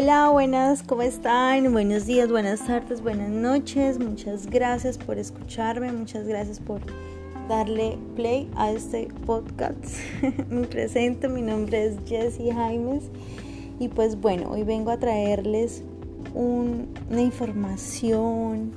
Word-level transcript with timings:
Hola, 0.00 0.28
buenas, 0.28 0.84
¿cómo 0.84 1.02
están? 1.02 1.72
Buenos 1.72 2.06
días, 2.06 2.30
buenas 2.30 2.64
tardes, 2.64 3.02
buenas 3.02 3.30
noches. 3.30 3.98
Muchas 3.98 4.46
gracias 4.46 4.96
por 4.96 5.18
escucharme, 5.18 5.90
muchas 5.90 6.24
gracias 6.24 6.60
por 6.60 6.80
darle 7.48 7.98
play 8.14 8.48
a 8.54 8.70
este 8.70 9.08
podcast. 9.26 9.82
Me 10.50 10.68
presento, 10.68 11.28
mi 11.28 11.42
nombre 11.42 11.86
es 11.86 11.96
Jessie 12.06 12.54
Jaimes 12.54 13.10
y 13.80 13.88
pues 13.88 14.20
bueno, 14.20 14.52
hoy 14.52 14.62
vengo 14.62 14.92
a 14.92 14.98
traerles 14.98 15.82
una 16.32 17.20
información, 17.20 18.70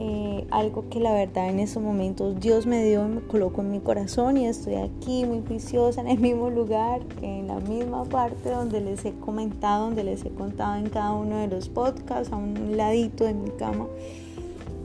eh, 0.00 0.46
algo 0.52 0.88
que 0.88 1.00
la 1.00 1.12
verdad 1.12 1.48
en 1.48 1.58
estos 1.58 1.82
momentos 1.82 2.38
Dios 2.38 2.66
me 2.66 2.84
dio 2.84 3.04
y 3.04 3.08
me 3.08 3.20
colocó 3.22 3.62
en 3.62 3.72
mi 3.72 3.80
corazón 3.80 4.36
y 4.36 4.46
estoy 4.46 4.76
aquí 4.76 5.24
muy 5.24 5.42
juiciosa 5.44 6.00
en 6.00 6.06
el 6.06 6.20
mismo 6.20 6.50
lugar, 6.50 7.00
en 7.20 7.48
la 7.48 7.58
misma 7.58 8.04
parte 8.04 8.48
donde 8.50 8.80
les 8.80 9.04
he 9.04 9.12
comentado, 9.14 9.86
donde 9.86 10.04
les 10.04 10.24
he 10.24 10.30
contado 10.30 10.76
en 10.76 10.88
cada 10.88 11.10
uno 11.10 11.38
de 11.38 11.48
los 11.48 11.68
podcasts, 11.68 12.32
a 12.32 12.36
un 12.36 12.76
ladito 12.76 13.24
de 13.24 13.34
mi 13.34 13.50
cama, 13.50 13.88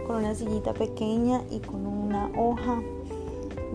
con 0.07 0.15
una 0.15 0.33
sillita 0.33 0.73
pequeña 0.73 1.43
y 1.51 1.59
con 1.59 1.85
una 1.85 2.31
hoja 2.35 2.81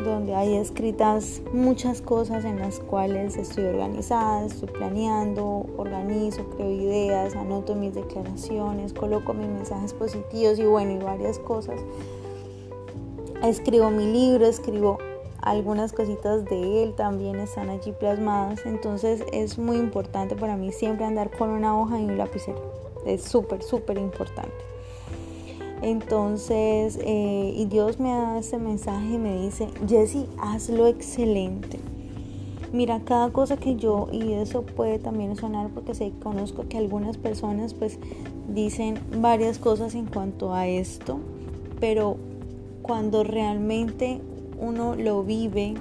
donde 0.04 0.34
hay 0.34 0.56
escritas 0.56 1.42
muchas 1.52 2.00
cosas 2.00 2.44
en 2.44 2.58
las 2.58 2.80
cuales 2.80 3.36
estoy 3.36 3.64
organizada, 3.64 4.46
estoy 4.46 4.68
planeando, 4.68 5.66
organizo, 5.76 6.44
creo 6.56 6.70
ideas, 6.70 7.34
anoto 7.34 7.74
mis 7.74 7.94
declaraciones, 7.94 8.92
coloco 8.92 9.34
mis 9.34 9.48
mensajes 9.48 9.92
positivos 9.92 10.58
y 10.58 10.64
bueno, 10.64 10.92
y 10.92 10.98
varias 10.98 11.38
cosas. 11.38 11.80
Escribo 13.42 13.90
mi 13.90 14.06
libro, 14.12 14.46
escribo 14.46 14.98
algunas 15.42 15.92
cositas 15.92 16.44
de 16.44 16.82
él 16.82 16.94
también 16.94 17.36
están 17.36 17.70
allí 17.70 17.92
plasmadas, 17.92 18.66
entonces 18.66 19.22
es 19.32 19.58
muy 19.58 19.76
importante 19.76 20.34
para 20.36 20.56
mí 20.56 20.72
siempre 20.72 21.04
andar 21.04 21.30
con 21.30 21.50
una 21.50 21.78
hoja 21.78 22.00
y 22.00 22.04
un 22.04 22.18
lapicero. 22.18 22.60
Es 23.06 23.22
súper, 23.22 23.62
súper 23.62 23.98
importante. 23.98 24.77
Entonces, 25.82 26.98
eh, 27.02 27.54
y 27.56 27.64
Dios 27.66 28.00
me 28.00 28.10
da 28.10 28.38
este 28.38 28.58
mensaje 28.58 29.14
y 29.14 29.18
me 29.18 29.40
dice, 29.42 29.68
Jesse, 29.88 30.26
hazlo 30.38 30.86
excelente. 30.86 31.78
Mira, 32.72 33.00
cada 33.00 33.30
cosa 33.30 33.56
que 33.56 33.76
yo, 33.76 34.08
y 34.12 34.32
eso 34.32 34.62
puede 34.62 34.98
también 34.98 35.36
sonar 35.36 35.70
porque 35.70 35.94
sé, 35.94 36.12
conozco 36.22 36.68
que 36.68 36.76
algunas 36.76 37.16
personas 37.16 37.72
pues 37.72 37.98
dicen 38.52 38.98
varias 39.20 39.58
cosas 39.58 39.94
en 39.94 40.06
cuanto 40.06 40.52
a 40.52 40.66
esto, 40.66 41.18
pero 41.80 42.16
cuando 42.82 43.24
realmente 43.24 44.20
uno 44.60 44.96
lo 44.96 45.22
vive, 45.22 45.74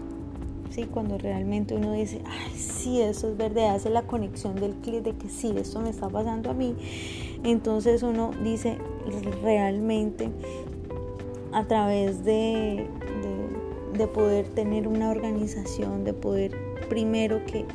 ¿sí? 0.70 0.84
cuando 0.86 1.18
realmente 1.18 1.76
uno 1.76 1.92
dice, 1.92 2.22
ay, 2.26 2.56
sí, 2.56 3.02
eso 3.02 3.30
es 3.30 3.38
verdad, 3.38 3.76
hace 3.76 3.90
la 3.90 4.04
conexión 4.04 4.56
del 4.56 4.74
clic 4.76 5.04
de 5.04 5.14
que 5.14 5.28
sí, 5.28 5.54
esto 5.58 5.82
me 5.82 5.90
está 5.90 6.08
pasando 6.08 6.52
a 6.52 6.54
mí, 6.54 6.76
entonces 7.44 8.04
uno 8.04 8.32
dice 8.44 8.78
realmente 9.42 10.30
a 11.52 11.66
través 11.66 12.24
de, 12.24 12.86
de, 13.98 14.08
poder 14.08 14.48
tener 14.50 14.88
una 14.88 15.10
organización, 15.10 16.04
de 16.04 16.14
poder 16.14 16.52
primero 16.90 17.44
que 17.46 17.66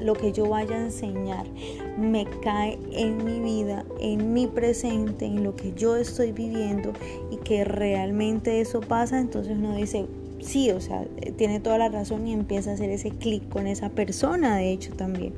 lo 0.00 0.14
que 0.14 0.32
yo 0.32 0.48
vaya 0.48 0.76
a 0.76 0.84
enseñar 0.84 1.46
me 1.98 2.26
cae 2.42 2.78
en 2.92 3.24
mi 3.24 3.40
vida, 3.40 3.84
en 4.00 4.32
mi 4.32 4.46
presente, 4.46 5.26
en 5.26 5.42
lo 5.42 5.56
que 5.56 5.72
yo 5.72 5.96
estoy 5.96 6.32
viviendo 6.32 6.92
y 7.30 7.36
que 7.38 7.64
realmente 7.64 8.60
eso 8.60 8.80
pasa, 8.80 9.18
entonces 9.18 9.56
uno 9.56 9.74
dice, 9.74 10.06
sí, 10.40 10.70
o 10.70 10.80
sea, 10.80 11.04
tiene 11.36 11.60
toda 11.60 11.78
la 11.78 11.88
razón 11.88 12.26
y 12.26 12.32
empieza 12.32 12.70
a 12.70 12.74
hacer 12.74 12.90
ese 12.90 13.10
clic 13.10 13.48
con 13.48 13.66
esa 13.66 13.90
persona, 13.90 14.56
de 14.56 14.72
hecho 14.72 14.92
también 14.94 15.32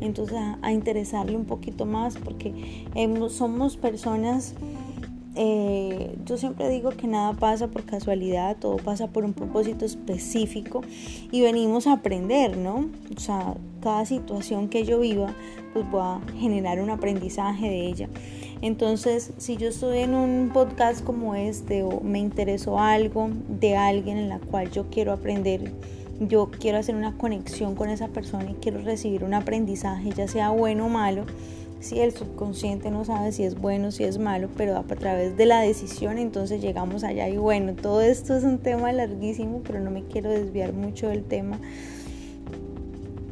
entonces 0.00 0.38
a, 0.62 0.72
interesarle 0.72 1.36
un 1.36 1.44
poquito 1.44 1.86
más 1.86 2.16
porque 2.16 2.86
somos 3.30 3.76
personas 3.76 4.54
eh, 5.40 6.16
yo 6.24 6.36
siempre 6.36 6.68
digo 6.68 6.90
que 6.90 7.06
nada 7.06 7.32
pasa 7.34 7.68
por 7.68 7.84
casualidad, 7.84 8.56
todo 8.56 8.76
pasa 8.76 9.06
por 9.06 9.24
un 9.24 9.34
propósito 9.34 9.84
específico 9.84 10.80
y 11.30 11.42
venimos 11.42 11.86
a 11.86 11.92
aprender, 11.92 12.56
¿no? 12.56 12.88
O 13.16 13.20
sea, 13.20 13.54
cada 13.80 14.04
situación 14.04 14.68
que 14.68 14.82
yo 14.82 14.98
viva, 14.98 15.32
pues 15.72 15.88
voy 15.92 16.00
a 16.02 16.20
generar 16.40 16.80
un 16.80 16.90
aprendizaje 16.90 17.68
de 17.68 17.86
ella. 17.86 18.08
Entonces, 18.62 19.32
si 19.36 19.56
yo 19.56 19.68
estoy 19.68 19.98
en 19.98 20.14
un 20.14 20.50
podcast 20.52 21.04
como 21.04 21.36
este 21.36 21.84
o 21.84 22.00
me 22.00 22.18
interesó 22.18 22.80
algo 22.80 23.30
de 23.48 23.76
alguien 23.76 24.18
en 24.18 24.28
la 24.28 24.40
cual 24.40 24.72
yo 24.72 24.90
quiero 24.90 25.12
aprender, 25.12 25.72
yo 26.20 26.50
quiero 26.50 26.78
hacer 26.78 26.96
una 26.96 27.16
conexión 27.16 27.74
con 27.74 27.90
esa 27.90 28.08
persona 28.08 28.50
y 28.50 28.54
quiero 28.54 28.80
recibir 28.80 29.24
un 29.24 29.34
aprendizaje, 29.34 30.10
ya 30.10 30.26
sea 30.26 30.50
bueno 30.50 30.86
o 30.86 30.88
malo, 30.88 31.24
si 31.80 32.00
el 32.00 32.12
subconsciente 32.12 32.90
no 32.90 33.04
sabe 33.04 33.30
si 33.30 33.44
es 33.44 33.60
bueno, 33.60 33.92
si 33.92 34.04
es 34.04 34.18
malo, 34.18 34.48
pero 34.56 34.76
a 34.76 34.82
través 34.82 35.36
de 35.36 35.46
la 35.46 35.60
decisión 35.60 36.18
entonces 36.18 36.60
llegamos 36.60 37.04
allá 37.04 37.28
y 37.28 37.36
bueno, 37.36 37.74
todo 37.74 38.00
esto 38.00 38.36
es 38.36 38.42
un 38.42 38.58
tema 38.58 38.92
larguísimo, 38.92 39.62
pero 39.64 39.78
no 39.80 39.90
me 39.90 40.02
quiero 40.04 40.30
desviar 40.30 40.72
mucho 40.72 41.08
del 41.08 41.22
tema. 41.22 41.60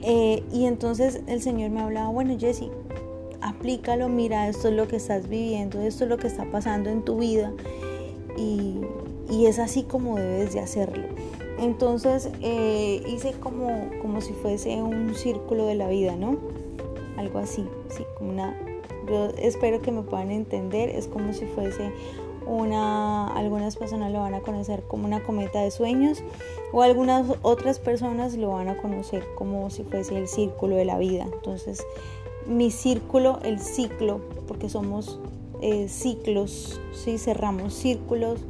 Eh, 0.03 0.44
y 0.53 0.66
entonces 0.66 1.22
el 1.26 1.42
Señor 1.42 1.70
me 1.70 1.80
hablaba, 1.80 2.10
bueno 2.10 2.38
Jesse, 2.38 2.70
aplícalo, 3.41 4.08
mira, 4.08 4.48
esto 4.48 4.68
es 4.68 4.74
lo 4.74 4.86
que 4.86 4.97
estás 4.97 5.28
viviendo, 5.28 5.80
esto 5.80 6.04
es 6.04 6.10
lo 6.10 6.18
que 6.18 6.28
está 6.28 6.44
pasando 6.44 6.88
en 6.91 7.04
tu 7.04 7.18
vida 7.18 7.53
y 8.38 9.47
es 9.47 9.58
así 9.58 9.82
como 9.82 10.16
debes 10.16 10.53
de 10.53 10.60
hacerlo. 10.60 11.03
Entonces 11.59 12.31
eh, 12.43 13.03
hice 13.06 13.33
como, 13.33 13.91
como 14.03 14.21
si 14.21 14.33
fuese 14.33 14.83
un 14.83 15.15
círculo 15.15 15.67
de 15.67 15.75
la 15.75 15.89
vida, 15.89 16.17
¿no? 16.17 16.37
Algo 17.17 17.39
así, 17.39 17.67
sí, 17.89 18.05
como 18.19 18.31
una... 18.31 18.56
Espero 19.39 19.81
que 19.81 19.93
me 19.93 20.03
puedan 20.03 20.33
entender, 20.33 20.89
es 20.89 21.06
como 21.06 21.33
si 21.33 21.47
fuese 21.47 21.93
una, 22.47 23.28
algunas 23.28 23.77
personas 23.77 24.12
lo 24.12 24.21
van 24.21 24.34
a 24.34 24.41
conocer 24.41 24.83
como 24.89 25.05
una 25.05 25.22
cometa 25.22 25.61
de 25.61 25.71
sueños 25.71 26.22
o 26.72 26.83
algunas 26.83 27.27
otras 27.43 27.78
personas 27.78 28.37
lo 28.37 28.50
van 28.50 28.69
a 28.69 28.77
conocer 28.77 29.25
como 29.37 29.71
si 29.71 29.84
fuese 29.84 30.16
el 30.16 30.28
círculo 30.28 30.77
de 30.77 30.84
la 30.84 30.99
vida. 30.99 31.27
Entonces, 31.33 31.84
mi 32.47 32.71
círculo, 32.71 33.41
el 33.43 33.61
ciclo, 33.61 34.21
porque 34.47 34.69
somos 34.69 35.19
eh, 35.61 35.89
ciclos, 35.89 36.81
¿sí? 36.93 37.19
cerramos 37.19 37.75
círculos 37.75 38.41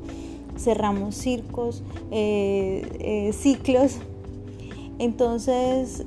cerramos 0.57 1.15
circos, 1.15 1.83
eh, 2.11 2.87
eh, 3.01 3.33
ciclos. 3.33 3.99
Entonces, 4.99 6.05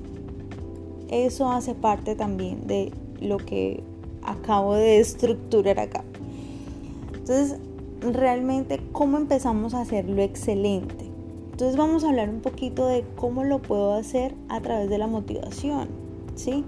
eso 1.10 1.52
hace 1.52 1.76
parte 1.76 2.16
también 2.16 2.68
de 2.68 2.92
lo 3.22 3.38
que 3.38 3.84
acabo 4.24 4.74
de 4.74 5.00
estructurar 5.00 5.80
acá. 5.80 6.04
Entonces, 7.14 7.58
realmente, 8.02 8.80
¿cómo 8.92 9.18
empezamos 9.18 9.74
a 9.74 9.82
hacerlo 9.82 10.22
excelente? 10.22 11.10
Entonces 11.52 11.76
vamos 11.76 12.06
a 12.06 12.10
hablar 12.10 12.30
un 12.30 12.40
poquito 12.40 12.88
de 12.88 13.04
cómo 13.18 13.44
lo 13.44 13.62
puedo 13.62 13.94
hacer 13.94 14.34
a 14.48 14.62
través 14.62 14.90
de 14.90 14.98
la 14.98 15.08
motivación, 15.08 15.90
¿sí? 16.36 16.64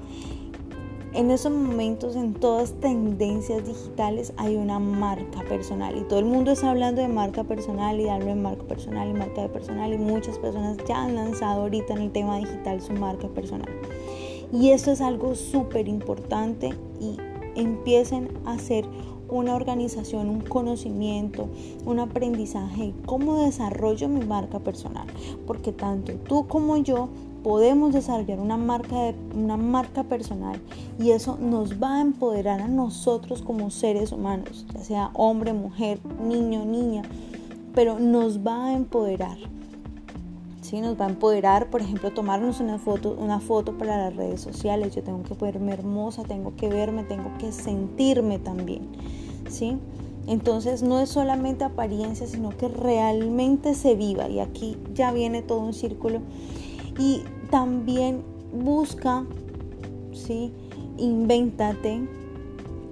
En 1.13 1.29
esos 1.29 1.51
momentos, 1.51 2.15
en 2.15 2.33
todas 2.33 2.71
tendencias 2.79 3.65
digitales, 3.67 4.31
hay 4.37 4.55
una 4.55 4.79
marca 4.79 5.41
personal 5.41 5.97
y 5.97 6.03
todo 6.03 6.19
el 6.19 6.25
mundo 6.25 6.51
está 6.51 6.69
hablando 6.69 7.01
de 7.01 7.09
marca 7.09 7.43
personal 7.43 7.99
y 7.99 8.05
darlo 8.05 8.29
en 8.29 8.41
marca 8.41 8.63
personal 8.63 9.09
y 9.09 9.13
marca 9.13 9.41
de 9.41 9.49
personal 9.49 9.91
y 9.91 9.97
muchas 9.97 10.37
personas 10.37 10.77
ya 10.87 11.03
han 11.03 11.15
lanzado 11.15 11.63
ahorita 11.63 11.95
en 11.95 12.03
el 12.03 12.11
tema 12.13 12.37
digital 12.37 12.81
su 12.81 12.93
marca 12.93 13.27
personal. 13.27 13.67
Y 14.53 14.69
esto 14.69 14.91
es 14.91 15.01
algo 15.01 15.35
súper 15.35 15.89
importante 15.89 16.69
y 17.01 17.17
empiecen 17.55 18.29
a 18.45 18.53
hacer 18.53 18.85
una 19.27 19.55
organización, 19.55 20.29
un 20.29 20.41
conocimiento, 20.41 21.49
un 21.85 21.99
aprendizaje, 21.99 22.93
cómo 23.05 23.43
desarrollo 23.43 24.07
mi 24.07 24.25
marca 24.25 24.59
personal, 24.59 25.07
porque 25.45 25.73
tanto 25.73 26.13
tú 26.13 26.47
como 26.47 26.77
yo 26.77 27.09
podemos 27.43 27.93
desarrollar 27.93 28.39
una 28.39 28.57
marca, 28.57 28.95
de, 28.95 29.15
una 29.35 29.57
marca 29.57 30.03
personal 30.03 30.59
y 30.99 31.11
eso 31.11 31.37
nos 31.39 31.81
va 31.81 31.97
a 31.97 32.01
empoderar 32.01 32.61
a 32.61 32.67
nosotros 32.67 33.41
como 33.41 33.69
seres 33.71 34.11
humanos, 34.11 34.65
ya 34.73 34.83
sea 34.83 35.11
hombre, 35.13 35.53
mujer, 35.53 35.99
niño, 36.21 36.65
niña, 36.65 37.03
pero 37.73 37.99
nos 37.99 38.45
va 38.45 38.67
a 38.67 38.73
empoderar. 38.73 39.37
¿sí? 40.61 40.81
Nos 40.81 40.99
va 40.99 41.05
a 41.05 41.09
empoderar, 41.09 41.69
por 41.69 41.81
ejemplo, 41.81 42.11
tomarnos 42.11 42.59
una 42.59 42.77
foto, 42.77 43.17
una 43.19 43.39
foto 43.39 43.77
para 43.77 43.97
las 43.97 44.15
redes 44.15 44.41
sociales. 44.41 44.95
Yo 44.95 45.03
tengo 45.03 45.23
que 45.23 45.33
verme 45.33 45.73
hermosa, 45.73 46.23
tengo 46.23 46.55
que 46.55 46.69
verme, 46.69 47.03
tengo 47.03 47.31
que 47.39 47.51
sentirme 47.51 48.39
también. 48.39 48.87
¿sí? 49.49 49.77
Entonces 50.27 50.83
no 50.83 50.99
es 50.99 51.09
solamente 51.09 51.63
apariencia, 51.63 52.27
sino 52.27 52.49
que 52.51 52.67
realmente 52.67 53.73
se 53.73 53.95
viva. 53.95 54.29
Y 54.29 54.39
aquí 54.39 54.77
ya 54.93 55.11
viene 55.11 55.41
todo 55.41 55.59
un 55.59 55.73
círculo 55.73 56.21
y 57.01 57.23
también 57.49 58.21
busca, 58.53 59.25
¿sí? 60.13 60.53
Invéntate 60.97 61.99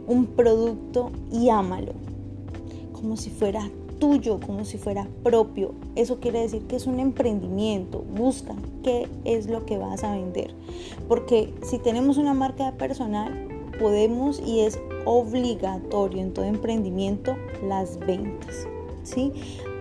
un 0.08 0.26
producto 0.26 1.12
y 1.32 1.50
ámalo, 1.50 1.92
como 2.92 3.18
si 3.18 3.30
fuera 3.30 3.70
tuyo, 4.00 4.40
como 4.40 4.66
si 4.66 4.80
fuera 4.80 5.08
propio. 5.22 5.76
Eso 5.96 6.20
quiere 6.20 6.40
decir 6.40 6.64
que 6.64 6.78
es 6.78 6.88
un 6.88 7.00
emprendimiento. 7.00 8.04
Busca 8.18 8.56
qué 8.84 9.08
es 9.26 9.48
lo 9.48 9.68
que 9.68 9.78
vas 9.78 10.04
a 10.04 10.14
vender. 10.14 10.56
Porque 11.08 11.54
si 11.62 11.78
tenemos 11.78 12.18
una 12.18 12.34
marca 12.34 12.72
personal, 12.78 13.48
podemos 13.80 14.42
y 14.44 14.62
es 14.62 14.80
obligatorio 15.06 16.20
en 16.20 16.34
todo 16.34 16.46
emprendimiento 16.46 17.36
las 17.64 18.00
ventas. 18.00 18.68
¿sí? 19.04 19.34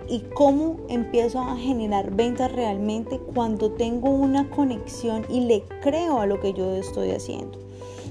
¿Y 0.08 0.20
cómo 0.34 0.78
empiezo 0.88 1.40
a 1.40 1.56
generar 1.56 2.14
ventas 2.14 2.50
realmente 2.52 3.18
cuando 3.18 3.72
tengo 3.72 4.08
una 4.08 4.48
conexión 4.50 5.26
y 5.28 5.40
le 5.40 5.62
creo 5.82 6.20
a 6.20 6.26
lo 6.26 6.40
que 6.40 6.54
yo 6.54 6.74
estoy 6.74 7.10
haciendo? 7.10 7.68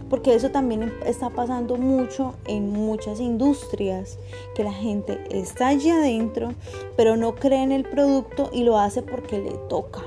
porque 0.10 0.34
eso 0.36 0.50
también 0.52 0.94
está 1.06 1.30
pasando 1.30 1.76
mucho 1.76 2.36
en 2.46 2.72
muchas 2.72 3.20
industrias, 3.20 4.18
que 4.56 4.64
la 4.64 4.74
gente 4.74 5.20
está 5.30 5.68
allí 5.68 5.90
adentro, 5.90 6.54
pero 6.96 7.18
no 7.18 7.36
cree 7.36 7.64
en 7.64 7.72
el 7.72 7.84
producto 7.84 8.50
y 8.54 8.64
lo 8.64 8.78
hace 8.78 9.02
porque 9.02 9.40
le 9.40 9.52
toca, 9.70 10.04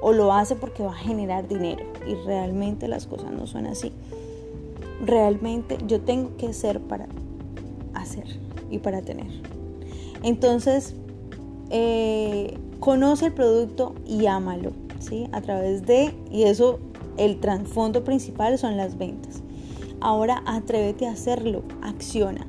o 0.00 0.12
lo 0.12 0.32
hace 0.32 0.56
porque 0.56 0.82
va 0.82 0.92
a 0.92 0.96
generar 0.96 1.48
dinero, 1.48 1.84
y 2.06 2.14
realmente 2.14 2.88
las 2.88 3.06
cosas 3.06 3.32
no 3.32 3.46
son 3.46 3.66
así. 3.66 3.92
Realmente 5.04 5.78
yo 5.86 6.00
tengo 6.00 6.36
que 6.36 6.52
ser 6.52 6.80
para 6.80 7.08
hacer 7.94 8.38
y 8.70 8.78
para 8.78 9.02
tener. 9.02 9.51
Entonces, 10.22 10.94
eh, 11.70 12.58
conoce 12.80 13.26
el 13.26 13.32
producto 13.32 13.94
y 14.06 14.26
ámalo, 14.26 14.72
¿sí? 14.98 15.28
A 15.32 15.40
través 15.40 15.86
de, 15.86 16.14
y 16.30 16.44
eso 16.44 16.78
el 17.16 17.40
trasfondo 17.40 18.04
principal 18.04 18.58
son 18.58 18.76
las 18.76 18.98
ventas. 18.98 19.42
Ahora 20.00 20.42
atrévete 20.46 21.06
a 21.06 21.12
hacerlo, 21.12 21.62
acciona, 21.80 22.46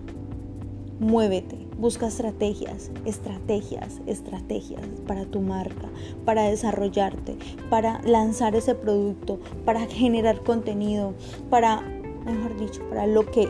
muévete, 0.99 1.67
busca 1.77 2.07
estrategias, 2.07 2.91
estrategias, 3.05 4.01
estrategias 4.07 4.81
para 5.05 5.25
tu 5.25 5.41
marca, 5.41 5.89
para 6.25 6.43
desarrollarte, 6.43 7.37
para 7.69 8.01
lanzar 8.01 8.55
ese 8.55 8.73
producto, 8.73 9.39
para 9.65 9.81
generar 9.85 10.41
contenido, 10.43 11.13
para, 11.49 11.81
mejor 12.25 12.57
dicho, 12.57 12.81
para 12.89 13.05
lo 13.05 13.25
que 13.25 13.47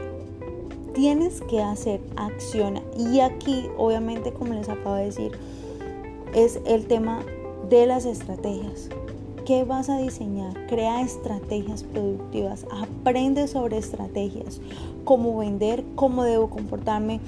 tienes 0.93 1.41
que 1.41 1.61
hacer, 1.61 1.99
acciona. 2.15 2.81
Y 2.97 3.19
aquí, 3.19 3.67
obviamente, 3.77 4.31
como 4.31 4.53
les 4.53 4.69
acabo 4.69 4.95
de 4.95 5.05
decir, 5.05 5.31
es 6.33 6.59
el 6.65 6.85
tema 6.85 7.23
de 7.69 7.85
las 7.85 8.05
estrategias. 8.05 8.89
¿Qué 9.45 9.65
vas 9.65 9.89
a 9.89 9.97
diseñar? 9.97 10.53
Crea 10.67 11.01
estrategias 11.01 11.83
productivas, 11.83 12.65
aprende 12.71 13.47
sobre 13.47 13.77
estrategias, 13.77 14.61
cómo 15.03 15.37
vender, 15.37 15.83
cómo 15.95 16.23
debo 16.23 16.49
comportarme 16.49 17.19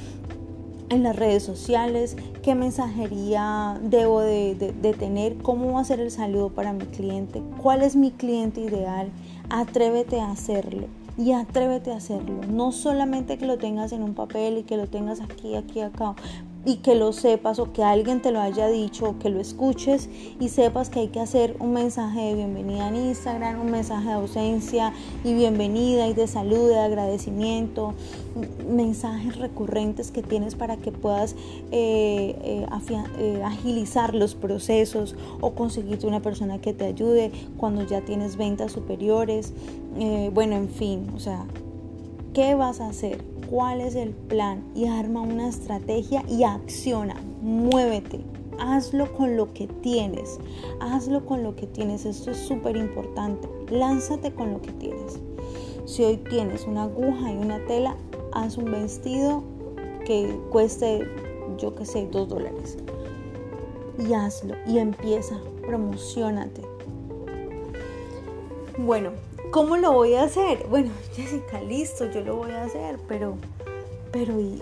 en 0.89 1.03
las 1.03 1.15
redes 1.15 1.43
sociales, 1.43 2.15
qué 2.41 2.55
mensajería 2.55 3.77
debo 3.81 4.21
de, 4.21 4.95
tener, 4.97 5.35
cómo 5.37 5.73
va 5.73 5.81
a 5.81 5.83
ser 5.83 5.99
el 5.99 6.11
saludo 6.11 6.49
para 6.49 6.71
mi 6.71 6.85
cliente, 6.85 7.41
cuál 7.61 7.81
es 7.81 7.97
mi 7.97 8.11
cliente 8.11 8.61
ideal. 8.61 9.09
Atrévete 9.49 10.21
a 10.21 10.31
hacerlo 10.31 10.87
y 11.17 11.31
atrévete 11.31 11.91
a 11.91 11.97
hacerlo. 11.97 12.41
No 12.47 12.71
solamente 12.71 13.37
que 13.37 13.45
lo 13.45 13.57
tengas 13.57 13.91
en 13.91 14.03
un 14.03 14.13
papel 14.13 14.57
y 14.57 14.63
que 14.63 14.77
lo 14.77 14.87
tengas 14.87 15.21
aquí, 15.21 15.55
aquí, 15.55 15.81
acá, 15.81 16.15
y 16.65 16.77
que 16.77 16.95
lo 16.95 17.13
sepas 17.13 17.59
o 17.59 17.71
que 17.71 17.83
alguien 17.83 18.21
te 18.21 18.31
lo 18.31 18.41
haya 18.41 18.67
dicho 18.67 19.09
o 19.09 19.19
que 19.19 19.29
lo 19.29 19.39
escuches 19.39 20.09
y 20.39 20.49
sepas 20.49 20.89
que 20.89 21.01
hay 21.01 21.07
que 21.09 21.19
hacer 21.19 21.55
un 21.59 21.73
mensaje 21.73 22.19
de 22.19 22.33
bienvenida 22.33 22.89
en 22.89 22.95
Instagram, 22.95 23.61
un 23.61 23.71
mensaje 23.71 24.07
de 24.07 24.13
ausencia 24.13 24.91
y 25.23 25.33
bienvenida 25.35 26.07
y 26.07 26.13
de 26.13 26.27
salud, 26.27 26.67
de 26.67 26.79
agradecimiento, 26.79 27.93
mensajes 28.67 29.37
recurrentes 29.37 30.11
que 30.11 30.23
tienes 30.23 30.55
para 30.55 30.77
que 30.77 30.91
puedas 30.91 31.35
eh, 31.71 32.35
eh, 32.43 32.65
eh, 33.19 33.41
agilizar 33.43 34.15
los 34.15 34.33
procesos 34.33 35.15
o 35.41 35.51
conseguirte 35.51 36.07
una 36.07 36.21
persona 36.21 36.59
que 36.59 36.73
te 36.73 36.85
ayude 36.85 37.31
cuando 37.57 37.85
ya 37.85 38.01
tienes 38.01 38.37
ventas 38.37 38.71
superiores. 38.71 39.53
bueno, 40.33 40.55
en 40.55 40.69
fin, 40.69 41.07
o 41.15 41.19
sea, 41.19 41.45
¿qué 42.33 42.55
vas 42.55 42.81
a 42.81 42.87
hacer? 42.87 43.34
Cuál 43.49 43.81
es 43.81 43.95
el 43.95 44.11
plan 44.11 44.63
y 44.75 44.87
arma 44.87 45.21
una 45.21 45.47
estrategia 45.47 46.23
y 46.27 46.43
acciona, 46.43 47.15
muévete. 47.41 48.21
Hazlo 48.59 49.11
con 49.13 49.35
lo 49.35 49.53
que 49.53 49.67
tienes, 49.67 50.39
hazlo 50.79 51.25
con 51.25 51.43
lo 51.43 51.55
que 51.55 51.67
tienes, 51.67 52.05
esto 52.05 52.31
es 52.31 52.37
súper 52.37 52.77
importante, 52.77 53.49
lánzate 53.69 54.33
con 54.33 54.53
lo 54.53 54.61
que 54.61 54.71
tienes. 54.73 55.19
Si 55.85 56.03
hoy 56.03 56.17
tienes 56.17 56.65
una 56.65 56.83
aguja 56.83 57.33
y 57.33 57.37
una 57.37 57.63
tela, 57.65 57.97
haz 58.31 58.57
un 58.57 58.71
vestido 58.71 59.43
que 60.05 60.39
cueste, 60.51 61.05
yo 61.57 61.75
que 61.75 61.85
sé, 61.85 62.07
dos 62.11 62.29
dólares. 62.29 62.77
Y 63.99 64.13
hazlo 64.13 64.55
y 64.65 64.77
empieza, 64.77 65.37
promocionate. 65.65 66.74
Bueno, 68.77 69.11
¿Cómo 69.55 69.77
lo 69.77 69.93
voy 69.93 70.15
a 70.15 70.23
hacer? 70.23 70.67
Bueno, 70.69 70.91
Jessica, 71.15 71.61
listo, 71.61 72.11
yo 72.11 72.19
lo 72.19 72.35
voy 72.35 72.51
a 72.51 72.63
hacer, 72.63 72.99
pero, 73.07 73.37
pero, 74.11 74.37
y, 74.37 74.61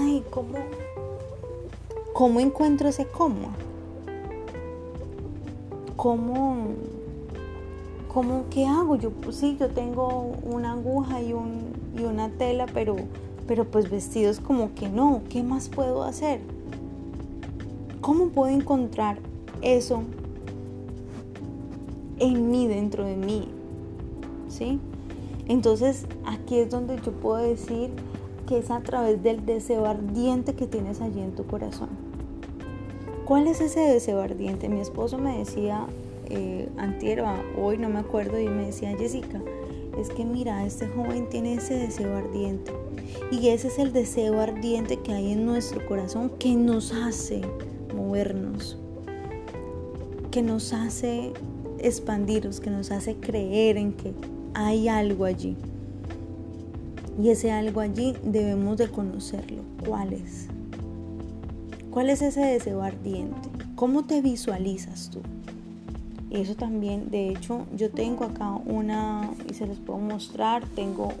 ay, 0.00 0.24
¿cómo, 0.30 0.58
¿cómo 2.12 2.40
encuentro 2.40 2.88
ese 2.88 3.06
cómo? 3.06 3.50
¿Cómo, 5.94 6.70
cómo, 8.12 8.46
qué 8.50 8.66
hago? 8.66 8.96
Yo, 8.96 9.10
pues 9.10 9.36
sí, 9.36 9.56
yo 9.60 9.68
tengo 9.68 10.32
una 10.42 10.72
aguja 10.72 11.22
y, 11.22 11.32
un, 11.32 11.72
y 11.96 12.02
una 12.02 12.30
tela, 12.30 12.66
pero, 12.74 12.96
pero 13.46 13.64
pues 13.64 13.90
vestidos 13.90 14.40
como 14.40 14.74
que 14.74 14.88
no, 14.88 15.22
¿qué 15.30 15.44
más 15.44 15.68
puedo 15.68 16.02
hacer? 16.02 16.40
¿Cómo 18.00 18.30
puedo 18.30 18.52
encontrar 18.52 19.18
eso 19.62 20.02
en 22.20 22.50
mí, 22.50 22.68
dentro 22.68 23.04
de 23.04 23.16
mí? 23.16 23.48
¿sí? 24.50 24.78
Entonces 25.46 26.06
aquí 26.26 26.58
es 26.58 26.70
donde 26.70 26.96
yo 27.04 27.12
puedo 27.12 27.36
decir 27.38 27.90
que 28.46 28.58
es 28.58 28.70
a 28.70 28.80
través 28.80 29.22
del 29.22 29.46
deseo 29.46 29.86
ardiente 29.86 30.54
que 30.54 30.66
tienes 30.66 31.00
allí 31.00 31.20
en 31.20 31.34
tu 31.34 31.46
corazón. 31.46 31.88
¿Cuál 33.24 33.46
es 33.46 33.60
ese 33.60 33.80
deseo 33.80 34.20
ardiente? 34.20 34.68
Mi 34.68 34.80
esposo 34.80 35.18
me 35.18 35.38
decía, 35.38 35.86
eh, 36.28 36.68
hoy 37.56 37.78
no 37.78 37.88
me 37.88 38.00
acuerdo, 38.00 38.40
y 38.40 38.48
me 38.48 38.66
decía, 38.66 38.96
Jessica, 38.96 39.40
es 39.98 40.10
que 40.10 40.24
mira, 40.24 40.66
este 40.66 40.88
joven 40.88 41.28
tiene 41.28 41.54
ese 41.54 41.74
deseo 41.74 42.16
ardiente. 42.16 42.72
Y 43.30 43.48
ese 43.48 43.68
es 43.68 43.78
el 43.78 43.92
deseo 43.92 44.40
ardiente 44.40 44.96
que 44.96 45.12
hay 45.12 45.32
en 45.32 45.46
nuestro 45.46 45.86
corazón 45.86 46.30
que 46.40 46.54
nos 46.56 46.92
hace 46.92 47.42
movernos, 47.94 48.78
que 50.32 50.42
nos 50.42 50.72
hace 50.72 51.32
expandirnos, 51.80 52.60
que 52.60 52.70
nos 52.70 52.90
hace 52.90 53.16
creer 53.16 53.76
en 53.76 53.92
que 53.92 54.12
hay 54.54 54.88
algo 54.88 55.24
allí. 55.24 55.56
Y 57.22 57.30
ese 57.30 57.52
algo 57.52 57.80
allí 57.80 58.14
debemos 58.22 58.78
de 58.78 58.88
conocerlo. 58.88 59.62
¿Cuál 59.86 60.12
es? 60.12 60.46
¿Cuál 61.90 62.10
es 62.10 62.22
ese 62.22 62.40
deseo 62.40 62.82
ardiente? 62.82 63.48
¿Cómo 63.74 64.04
te 64.04 64.22
visualizas 64.22 65.10
tú? 65.10 65.20
Eso 66.30 66.54
también, 66.54 67.10
de 67.10 67.30
hecho, 67.30 67.66
yo 67.76 67.90
tengo 67.90 68.24
acá 68.24 68.52
una, 68.52 69.30
y 69.50 69.54
se 69.54 69.66
los 69.66 69.78
puedo 69.78 69.98
mostrar, 69.98 70.64
tengo 70.76 71.12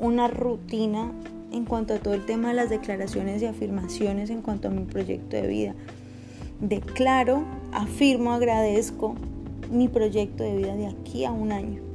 una 0.00 0.26
rutina 0.26 1.12
en 1.52 1.64
cuanto 1.64 1.94
a 1.94 1.98
todo 1.98 2.14
el 2.14 2.26
tema 2.26 2.48
de 2.48 2.54
las 2.54 2.68
declaraciones 2.68 3.40
y 3.40 3.46
afirmaciones 3.46 4.30
en 4.30 4.42
cuanto 4.42 4.68
a 4.68 4.70
mi 4.70 4.84
proyecto 4.84 5.36
de 5.36 5.46
vida. 5.46 5.74
Declaro, 6.60 7.44
afirmo, 7.72 8.32
agradezco 8.32 9.14
mi 9.70 9.88
proyecto 9.88 10.44
de 10.44 10.56
vida 10.56 10.74
de 10.76 10.86
aquí 10.86 11.24
a 11.24 11.32
un 11.32 11.52
año 11.52 11.88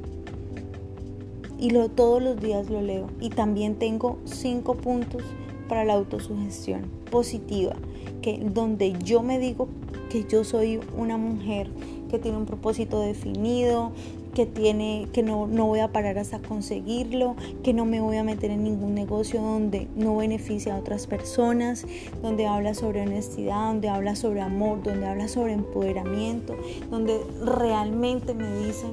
y 1.58 1.70
lo, 1.70 1.88
todos 1.88 2.22
los 2.22 2.40
días 2.40 2.68
lo 2.68 2.82
leo. 2.82 3.08
Y 3.20 3.30
también 3.30 3.76
tengo 3.76 4.18
cinco 4.24 4.74
puntos 4.74 5.22
para 5.68 5.84
la 5.84 5.94
autosugestión 5.94 6.90
positiva, 7.10 7.74
que 8.22 8.38
donde 8.38 8.92
yo 9.02 9.22
me 9.22 9.38
digo 9.38 9.68
que 10.10 10.24
yo 10.24 10.44
soy 10.44 10.80
una 10.96 11.16
mujer 11.16 11.70
que 12.10 12.18
tiene 12.18 12.36
un 12.36 12.46
propósito 12.46 13.00
definido, 13.00 13.92
que 14.34 14.46
tiene 14.46 15.08
que 15.12 15.22
no, 15.22 15.46
no 15.46 15.66
voy 15.66 15.80
a 15.80 15.92
parar 15.92 16.18
hasta 16.18 16.40
conseguirlo, 16.40 17.36
que 17.62 17.72
no 17.72 17.84
me 17.84 18.00
voy 18.00 18.16
a 18.16 18.24
meter 18.24 18.50
en 18.50 18.64
ningún 18.64 18.94
negocio 18.94 19.40
donde 19.40 19.88
no 19.94 20.16
beneficia 20.16 20.74
a 20.74 20.78
otras 20.78 21.06
personas, 21.06 21.86
donde 22.20 22.46
habla 22.46 22.74
sobre 22.74 23.02
honestidad, 23.02 23.68
donde 23.68 23.88
habla 23.88 24.16
sobre 24.16 24.40
amor, 24.40 24.82
donde 24.82 25.06
habla 25.06 25.28
sobre 25.28 25.52
empoderamiento, 25.52 26.56
donde 26.90 27.20
realmente 27.44 28.34
me 28.34 28.66
dice 28.66 28.86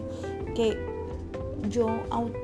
que 0.56 0.78
yo 1.70 1.90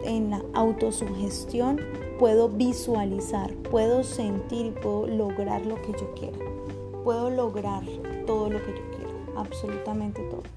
en 0.04 0.32
la 0.32 0.42
autosugestión 0.54 1.80
puedo 2.20 2.50
visualizar, 2.50 3.54
puedo 3.70 4.04
sentir 4.04 4.68
y 4.68 4.72
puedo 4.72 5.08
lograr 5.08 5.66
lo 5.66 5.76
que 5.82 5.92
yo 5.94 6.14
quiera. 6.16 6.38
Puedo 7.04 7.30
lograr 7.30 7.84
todo 8.26 8.50
lo 8.50 8.60
que 8.64 8.72
yo 8.72 8.82
quiero, 8.98 9.40
absolutamente 9.40 10.22
todo. 10.24 10.57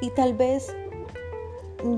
Y 0.00 0.10
tal 0.10 0.34
vez 0.34 0.74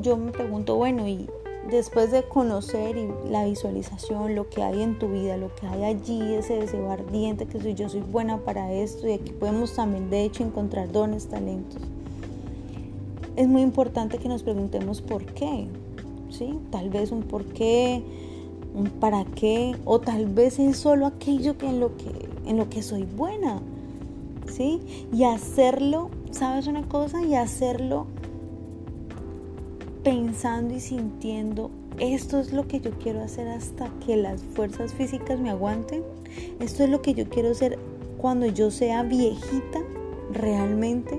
yo 0.03 0.17
me 0.17 0.33
pregunto, 0.33 0.77
bueno, 0.77 1.09
y 1.09 1.29
después 1.71 2.11
de 2.11 2.23
conocer 2.23 2.97
y 2.97 3.09
la 3.31 3.45
visualización, 3.45 4.35
lo 4.35 4.49
que 4.49 4.63
hay 4.63 4.83
en 4.83 4.99
tu 4.99 5.09
vida, 5.09 5.37
lo 5.37 5.55
que 5.55 5.67
hay 5.67 5.85
allí, 5.85 6.35
ese 6.35 6.59
deseo 6.59 6.91
ardiente 6.91 7.47
que 7.47 7.61
soy, 7.61 7.75
yo 7.75 7.89
soy 7.89 8.01
buena 8.01 8.39
para 8.39 8.73
esto 8.73 9.09
y 9.09 9.13
aquí 9.13 9.33
podemos 9.33 9.75
también 9.75 10.11
de 10.11 10.25
hecho 10.25 10.45
encontrar 10.45 10.91
dones, 10.91 11.29
talentos 11.29 11.83
es 13.39 13.47
muy 13.47 13.63
importante 13.63 14.19
que 14.19 14.29
nos 14.29 14.43
preguntemos 14.43 15.01
por 15.01 15.25
qué. 15.25 15.69
¿sí? 16.29 16.59
Tal 16.73 16.91
vez 16.91 17.13
un 17.13 17.23
por 17.23 17.45
qué, 17.45 18.03
un 18.75 18.87
para 18.91 19.25
qué, 19.25 19.77
o 19.85 20.01
tal 20.01 20.27
vez 20.27 20.59
es 20.59 20.77
solo 20.77 21.07
aquello 21.07 21.57
que 21.57 21.67
en 21.69 21.79
lo 21.79 21.97
que, 21.97 22.29
en 22.47 22.57
lo 22.57 22.69
que 22.69 22.83
soy 22.83 23.05
buena, 23.05 23.61
¿sí? 24.51 24.81
Y 25.13 25.23
hacerlo, 25.23 26.11
¿sabes 26.31 26.67
una 26.67 26.83
cosa? 26.89 27.23
Y 27.23 27.35
hacerlo 27.35 28.07
pensando 30.03 30.75
y 30.75 30.81
sintiendo, 30.81 31.71
esto 31.99 32.39
es 32.39 32.53
lo 32.53 32.67
que 32.67 32.81
yo 32.81 32.93
quiero 32.93 33.23
hacer 33.23 33.49
hasta 33.49 33.91
que 34.07 34.17
las 34.17 34.43
fuerzas 34.43 34.95
físicas 34.95 35.39
me 35.41 35.51
aguanten, 35.51 36.03
esto 36.61 36.85
es 36.85 36.91
lo 36.91 37.03
que 37.03 37.15
yo 37.15 37.29
quiero 37.29 37.51
hacer 37.51 37.79
cuando 38.19 38.47
yo 38.47 38.71
sea 38.71 39.03
viejita 39.03 39.81
realmente. 40.33 41.19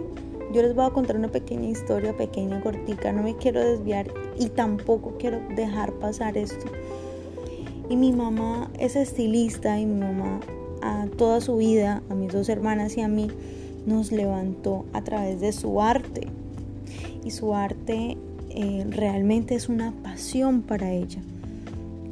Yo 0.51 0.63
les 0.63 0.73
voy 0.73 0.85
a 0.85 0.89
contar 0.89 1.15
una 1.15 1.27
pequeña 1.27 1.69
historia, 1.69 2.17
pequeña, 2.17 2.61
cortica, 2.61 3.11
no 3.11 3.21
me 3.21 3.35
quiero 3.35 3.59
desviar 3.59 4.11
y 4.39 4.47
tampoco 4.49 5.15
quiero 5.19 5.39
dejar 5.55 5.93
pasar 5.93 6.37
esto. 6.37 6.65
Y 7.87 7.95
mi 7.95 8.11
mamá 8.11 8.71
es 8.79 8.95
estilista 8.95 9.79
y 9.79 9.85
mi 9.85 9.99
mamá 9.99 10.39
a 10.81 11.07
toda 11.17 11.41
su 11.41 11.57
vida, 11.57 12.01
a 12.09 12.15
mis 12.15 12.31
dos 12.31 12.49
hermanas 12.49 12.97
y 12.97 13.01
a 13.01 13.07
mí, 13.07 13.29
nos 13.85 14.11
levantó 14.11 14.85
a 14.93 15.03
través 15.03 15.41
de 15.41 15.51
su 15.51 15.81
arte. 15.81 16.27
Y 17.23 17.31
su 17.31 17.53
arte 17.53 18.17
eh, 18.49 18.85
realmente 18.89 19.55
es 19.55 19.69
una 19.69 19.91
pasión 20.03 20.61
para 20.61 20.91
ella. 20.91 21.21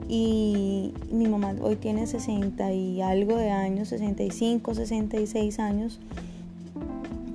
Y 0.10 0.94
mi 1.12 1.28
mamá 1.28 1.56
hoy 1.62 1.76
tiene 1.76 2.08
60 2.08 2.72
y 2.72 3.02
algo 3.02 3.36
de 3.36 3.50
años, 3.50 3.90
65, 3.90 4.74
66 4.74 5.60
años. 5.60 6.00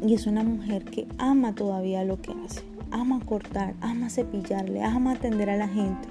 Y 0.06 0.14
es 0.14 0.26
una 0.26 0.42
mujer 0.42 0.84
que 0.84 1.06
ama 1.18 1.54
todavía 1.54 2.04
lo 2.04 2.20
que 2.20 2.32
hace. 2.44 2.62
Ama 2.90 3.20
cortar, 3.24 3.74
ama 3.80 4.10
cepillarle, 4.10 4.82
ama 4.82 5.12
atender 5.12 5.50
a 5.50 5.56
la 5.56 5.68
gente. 5.68 6.08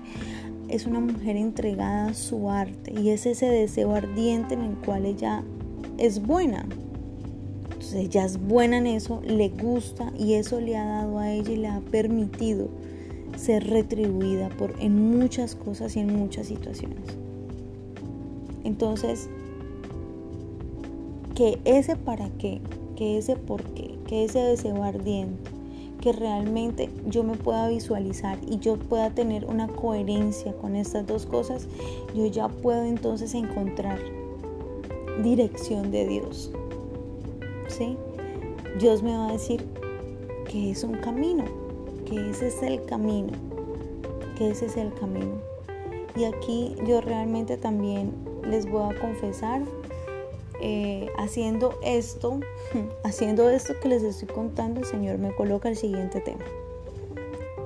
Es 0.69 0.85
una 0.85 0.99
mujer 0.99 1.35
entregada 1.35 2.07
a 2.07 2.13
su 2.13 2.49
arte 2.49 2.93
y 2.93 3.09
es 3.09 3.25
ese 3.25 3.47
deseo 3.47 3.93
ardiente 3.93 4.53
en 4.53 4.61
el 4.61 4.75
cual 4.77 5.05
ella 5.05 5.43
es 5.97 6.21
buena. 6.21 6.65
Entonces 7.91 8.09
ella 8.09 8.25
es 8.25 8.47
buena 8.47 8.77
en 8.77 8.87
eso, 8.87 9.21
le 9.21 9.49
gusta 9.49 10.13
y 10.17 10.35
eso 10.35 10.61
le 10.61 10.77
ha 10.77 10.85
dado 10.85 11.19
a 11.19 11.29
ella 11.29 11.51
y 11.51 11.57
le 11.57 11.67
ha 11.67 11.81
permitido 11.81 12.69
ser 13.35 13.67
retribuida 13.67 14.47
por, 14.47 14.73
en 14.79 15.17
muchas 15.17 15.55
cosas 15.55 15.97
y 15.97 15.99
en 15.99 16.15
muchas 16.15 16.47
situaciones. 16.47 17.03
Entonces, 18.63 19.29
que 21.35 21.59
ese 21.65 21.97
para 21.97 22.29
qué, 22.37 22.61
que 22.95 23.17
ese 23.17 23.35
por 23.35 23.61
qué, 23.73 23.97
que 24.07 24.23
ese 24.23 24.39
deseo 24.39 24.83
ardiente, 24.83 25.51
que 25.99 26.13
realmente 26.13 26.89
yo 27.07 27.25
me 27.25 27.35
pueda 27.35 27.67
visualizar 27.67 28.37
y 28.49 28.59
yo 28.59 28.77
pueda 28.77 29.09
tener 29.09 29.45
una 29.45 29.67
coherencia 29.67 30.53
con 30.53 30.77
estas 30.77 31.05
dos 31.07 31.25
cosas, 31.25 31.67
yo 32.15 32.25
ya 32.27 32.47
puedo 32.47 32.85
entonces 32.85 33.33
encontrar 33.33 33.99
dirección 35.21 35.91
de 35.91 36.07
Dios. 36.07 36.51
¿Sí? 37.71 37.97
Dios 38.79 39.01
me 39.01 39.15
va 39.15 39.29
a 39.29 39.31
decir 39.31 39.65
que 40.49 40.71
es 40.71 40.83
un 40.83 40.95
camino, 40.95 41.45
que 42.05 42.29
ese 42.29 42.47
es 42.47 42.61
el 42.61 42.83
camino, 42.85 43.31
que 44.37 44.49
ese 44.49 44.65
es 44.65 44.77
el 44.77 44.93
camino. 44.93 45.35
Y 46.15 46.25
aquí 46.25 46.75
yo 46.85 46.99
realmente 46.99 47.57
también 47.57 48.13
les 48.45 48.69
voy 48.69 48.93
a 48.93 48.99
confesar, 48.99 49.61
eh, 50.59 51.09
haciendo 51.17 51.73
esto, 51.83 52.39
haciendo 53.03 53.49
esto 53.49 53.73
que 53.81 53.89
les 53.89 54.03
estoy 54.03 54.27
contando, 54.27 54.81
el 54.81 54.85
Señor 54.85 55.17
me 55.17 55.33
coloca 55.33 55.69
el 55.69 55.77
siguiente 55.77 56.19
tema. 56.19 56.43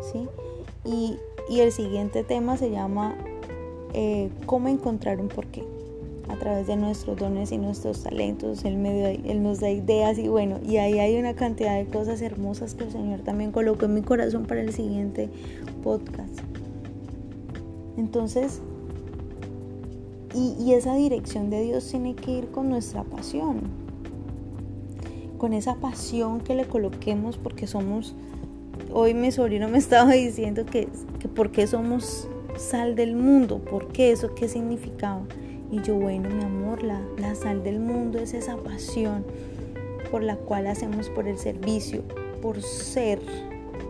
¿sí? 0.02 0.28
Y, 0.84 1.20
el 1.60 1.72
siguiente 1.72 2.24
tema 2.24 2.58
se 2.58 2.70
llama 2.70 3.16
eh, 3.94 4.30
cómo 4.46 4.68
encontrar 4.68 5.20
un 5.20 5.30
porqué 5.30 5.64
a 6.28 6.36
través 6.38 6.68
de 6.68 6.76
nuestros 6.76 7.18
dones 7.18 7.52
y 7.52 7.58
nuestros 7.58 8.04
talentos, 8.04 8.66
él, 8.66 8.82
nos 9.44 9.60
da 9.60 9.70
ideas 9.70 10.18
y 10.18 10.28
bueno, 10.28 10.60
y 10.66 10.78
ahí 10.78 11.00
hay 11.00 11.18
una 11.18 11.36
cantidad 11.36 11.78
de 11.78 11.86
cosas 11.86 12.22
hermosas 12.22 12.74
que 12.74 12.86
el 12.86 12.92
Señor 12.92 13.22
también 13.22 13.52
colocó 13.52 13.86
en 13.86 13.94
mi 13.94 14.02
corazón 14.02 14.46
para 14.46 14.62
el 14.62 14.74
siguiente 14.74 15.30
podcast. 15.84 16.40
Entonces, 17.98 18.62
y, 20.34 20.74
esa 20.74 20.96
dirección 20.96 21.50
de 21.50 21.62
Dios 21.62 21.88
tiene 21.90 22.16
que 22.16 22.32
ir 22.32 22.48
con 22.48 22.70
nuestra 22.70 23.04
pasión, 23.04 23.62
con 25.38 25.54
esa 25.54 25.76
pasión 25.76 26.42
que 26.42 26.56
le 26.56 26.66
coloquemos 26.66 27.38
porque 27.38 27.68
somos, 27.68 28.16
hoy 28.92 29.14
mi 29.14 29.32
sobrino 29.32 29.70
me 29.70 29.78
estaba 29.80 30.12
diciendo 30.12 30.66
que, 30.66 30.90
que 31.20 31.28
por 31.28 31.52
qué 31.52 31.68
somos 31.68 32.28
sal 32.58 32.96
del 32.96 33.16
mundo, 33.16 33.60
por 33.60 33.90
qué 33.90 34.12
eso, 34.12 34.34
qué 34.36 34.50
significaba. 34.50 35.22
Y 35.76 35.82
yo, 35.82 35.96
bueno, 35.96 36.30
mi 36.30 36.42
amor, 36.42 36.84
la, 36.84 37.02
la 37.18 37.36
sal 37.36 37.62
del 37.62 37.82
mundo 37.82 38.18
es 38.20 38.34
esa 38.34 38.56
pasión 38.56 39.26
por 40.10 40.24
la 40.24 40.38
cual 40.38 40.68
hacemos 40.68 41.10
por 41.10 41.28
el 41.28 41.38
servicio, 41.38 42.02
por 42.42 42.62
ser 42.62 43.20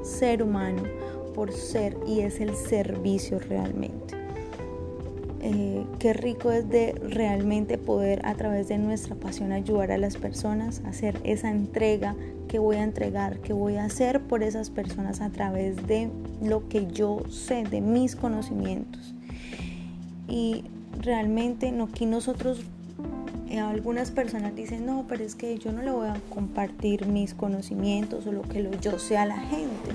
ser 0.02 0.42
humano, 0.42 0.82
por 1.36 1.52
ser 1.52 1.96
y 2.08 2.22
es 2.22 2.40
el 2.40 2.56
servicio 2.56 3.38
realmente. 3.38 4.16
Eh, 5.42 5.86
qué 6.00 6.14
rico 6.14 6.52
es 6.52 6.68
de 6.72 6.94
realmente 7.08 7.78
poder 7.78 8.26
a 8.26 8.34
través 8.34 8.68
de 8.68 8.80
nuestra 8.80 9.14
pasión 9.14 9.52
ayudar 9.52 9.92
a 9.92 10.00
las 10.00 10.18
personas, 10.18 10.82
hacer 10.86 11.22
esa 11.24 11.52
entrega 11.52 12.16
que 12.48 12.58
voy 12.58 12.78
a 12.78 12.84
entregar, 12.84 13.42
que 13.42 13.54
voy 13.54 13.76
a 13.76 13.86
hacer 13.86 14.22
por 14.22 14.42
esas 14.42 14.72
personas 14.72 15.22
a 15.22 15.30
través 15.30 15.86
de 15.86 16.10
lo 16.42 16.68
que 16.68 16.88
yo 16.88 17.22
sé, 17.30 17.64
de 17.64 17.80
mis 17.80 18.16
conocimientos. 18.16 19.14
Y 20.28 20.64
realmente 21.06 21.72
no, 21.72 21.86
aquí 21.86 22.06
nosotros, 22.06 22.60
eh, 23.48 23.60
algunas 23.60 24.12
personas 24.12 24.56
dicen, 24.56 24.86
no, 24.86 25.06
pero 25.08 25.24
es 25.24 25.36
que 25.36 25.58
yo 25.58 25.72
no 25.72 25.82
le 25.82 25.92
voy 25.92 26.08
a 26.08 26.20
compartir 26.30 27.06
mis 27.06 27.34
conocimientos 27.34 28.28
o 28.28 28.32
lo 28.32 28.42
que 28.42 28.70
yo 28.82 29.00
sé 29.00 29.18
a 29.18 29.26
la 29.26 29.40
gente. 29.40 29.92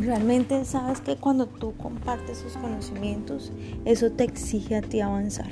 Realmente 0.00 0.64
sabes 0.66 1.00
que 1.00 1.16
cuando 1.16 1.46
tú 1.46 1.72
compartes 1.76 2.42
tus 2.42 2.52
conocimientos, 2.52 3.50
eso 3.86 4.12
te 4.12 4.24
exige 4.24 4.76
a 4.76 4.82
ti 4.82 5.00
avanzar. 5.00 5.50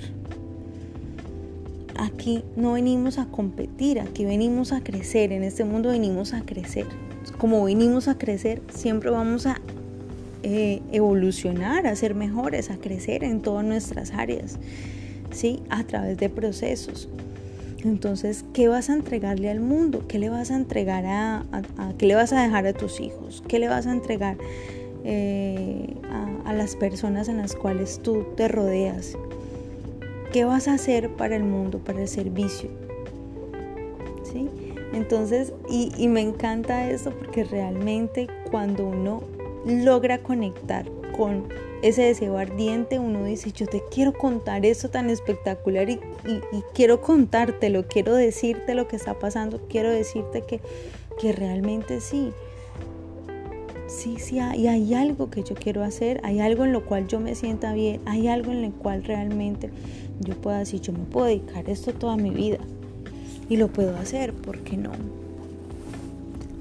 Aquí 1.98 2.44
no 2.54 2.72
venimos 2.72 3.18
a 3.18 3.24
competir, 3.26 3.98
aquí 3.98 4.26
venimos 4.26 4.72
a 4.72 4.82
crecer, 4.82 5.32
en 5.32 5.42
este 5.42 5.64
mundo 5.64 5.88
venimos 5.88 6.34
a 6.34 6.42
crecer. 6.42 6.86
Como 7.38 7.64
venimos 7.64 8.08
a 8.08 8.18
crecer, 8.18 8.60
siempre 8.68 9.08
vamos 9.08 9.46
a 9.46 9.58
eh, 10.48 10.80
evolucionar, 10.92 11.88
a 11.88 11.96
ser 11.96 12.14
mejores, 12.14 12.70
a 12.70 12.76
crecer 12.76 13.24
en 13.24 13.40
todas 13.40 13.64
nuestras 13.64 14.12
áreas, 14.12 14.60
¿sí? 15.32 15.64
A 15.70 15.82
través 15.82 16.18
de 16.18 16.28
procesos. 16.28 17.08
Entonces, 17.84 18.44
¿qué 18.52 18.68
vas 18.68 18.88
a 18.88 18.92
entregarle 18.92 19.50
al 19.50 19.58
mundo? 19.58 20.04
¿Qué 20.06 20.20
le 20.20 20.28
vas 20.28 20.52
a 20.52 20.54
entregar 20.54 21.04
a, 21.04 21.44
qué 21.98 22.06
le 22.06 22.14
vas 22.14 22.32
a 22.32 22.40
dejar 22.40 22.64
a 22.64 22.72
tus 22.74 23.00
hijos? 23.00 23.42
¿Qué 23.48 23.58
le 23.58 23.66
vas 23.66 23.88
a 23.88 23.90
entregar 23.90 24.36
eh, 25.02 25.96
a, 26.44 26.52
las 26.52 26.76
personas 26.76 27.28
en 27.28 27.38
las 27.38 27.56
cuales 27.56 27.98
tú 28.00 28.24
te 28.36 28.46
rodeas? 28.46 29.18
¿Qué 30.32 30.44
vas 30.44 30.68
a 30.68 30.74
hacer 30.74 31.10
para 31.16 31.34
el 31.34 31.42
mundo, 31.42 31.80
para 31.80 32.02
el 32.02 32.08
servicio? 32.08 32.70
¿Sí? 34.22 34.48
Entonces, 34.92 35.52
y, 35.68 35.90
y, 35.98 36.06
me 36.06 36.20
encanta 36.20 36.88
eso 36.88 37.10
porque 37.10 37.42
realmente 37.42 38.28
cuando 38.48 38.86
uno 38.86 39.35
logra 39.66 40.18
conectar 40.18 40.86
con 41.16 41.48
ese 41.82 42.02
deseo 42.02 42.38
ardiente, 42.38 42.98
uno 42.98 43.24
dice, 43.24 43.52
yo 43.52 43.66
te 43.66 43.82
quiero 43.90 44.12
contar 44.12 44.64
eso 44.64 44.88
tan 44.88 45.10
espectacular 45.10 45.90
y, 45.90 46.00
quiero 46.74 47.00
contártelo, 47.00 47.86
quiero 47.86 48.14
decirte 48.14 48.74
lo 48.74 48.88
que 48.88 48.96
está 48.96 49.18
pasando, 49.18 49.60
quiero 49.68 49.90
decirte 49.90 50.42
que, 50.42 50.60
que 51.20 51.32
realmente 51.32 52.00
sí. 52.00 52.32
Sí, 53.88 54.16
sí, 54.18 54.40
hay, 54.40 54.66
hay 54.66 54.94
algo 54.94 55.30
que 55.30 55.42
yo 55.42 55.54
quiero 55.54 55.84
hacer, 55.84 56.20
hay 56.24 56.40
algo 56.40 56.64
en 56.64 56.72
lo 56.72 56.84
cual 56.84 57.06
yo 57.06 57.20
me 57.20 57.34
sienta 57.34 57.72
bien, 57.72 58.00
hay 58.04 58.26
algo 58.28 58.50
en 58.50 58.62
lo 58.62 58.70
cual 58.72 59.04
realmente 59.04 59.70
yo 60.20 60.34
puedo 60.34 60.56
decir, 60.58 60.80
yo 60.80 60.92
me 60.92 61.04
puedo 61.04 61.26
dedicar 61.26 61.68
esto 61.68 61.92
toda 61.92 62.16
mi 62.16 62.30
vida 62.30 62.58
y 63.48 63.56
lo 63.56 63.68
puedo 63.68 63.96
hacer, 63.96 64.32
¿por 64.32 64.58
qué 64.60 64.76
no? 64.76 64.90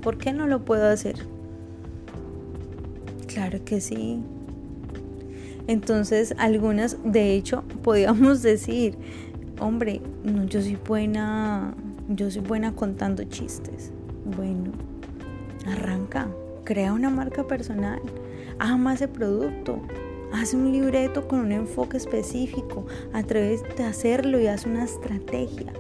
¿Por 0.04 0.20
qué 0.20 0.34
no 0.34 0.46
lo 0.46 0.64
puedo 0.64 0.88
hacer? 0.88 1.16
Claro 3.36 3.60
que 3.66 3.82
sí. 3.82 4.24
Entonces, 5.68 6.34
algunas, 6.38 6.98
de 7.04 7.36
hecho, 7.36 7.64
podíamos 7.84 8.42
decir, 8.42 8.98
hombre, 9.60 10.02
no, 10.24 10.46
yo 10.46 10.62
soy 10.62 10.78
buena, 10.78 11.76
yo 12.08 12.32
soy 12.32 12.42
buena 12.42 12.74
contando 12.74 13.26
chistes. 13.26 13.92
Bueno, 14.38 14.72
arranca, 15.68 16.30
crea 16.64 16.94
una 16.94 17.10
marca 17.10 17.46
personal, 17.46 18.02
ama 18.58 18.94
ese 18.94 19.10
producto, 19.10 19.82
haz 20.32 20.54
un 20.54 20.72
libreto 20.72 21.28
con 21.28 21.40
un 21.40 21.52
enfoque 21.52 21.98
específico, 21.98 22.86
atrévete 23.12 23.84
a 23.84 23.90
hacerlo 23.90 24.40
y 24.40 24.48
haz 24.48 24.66
una 24.66 24.86
estrategia, 24.86 25.74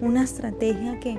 una 0.00 0.24
estrategia 0.24 0.98
que, 0.98 1.18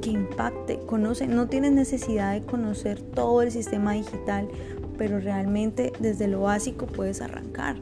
que 0.00 0.10
impacte, 0.10 0.78
conoce, 0.86 1.26
no 1.26 1.48
tienes 1.48 1.72
necesidad 1.72 2.34
de 2.34 2.42
conocer 2.42 3.00
todo 3.00 3.42
el 3.42 3.50
sistema 3.50 3.94
digital, 3.94 4.48
pero 4.96 5.20
realmente 5.20 5.92
desde 6.00 6.28
lo 6.28 6.42
básico 6.42 6.86
puedes 6.86 7.20
arrancar. 7.20 7.76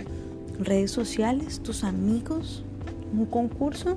Redes 0.59 0.91
sociales, 0.91 1.61
tus 1.61 1.85
amigos, 1.85 2.65
un 3.13 3.27
concurso 3.27 3.97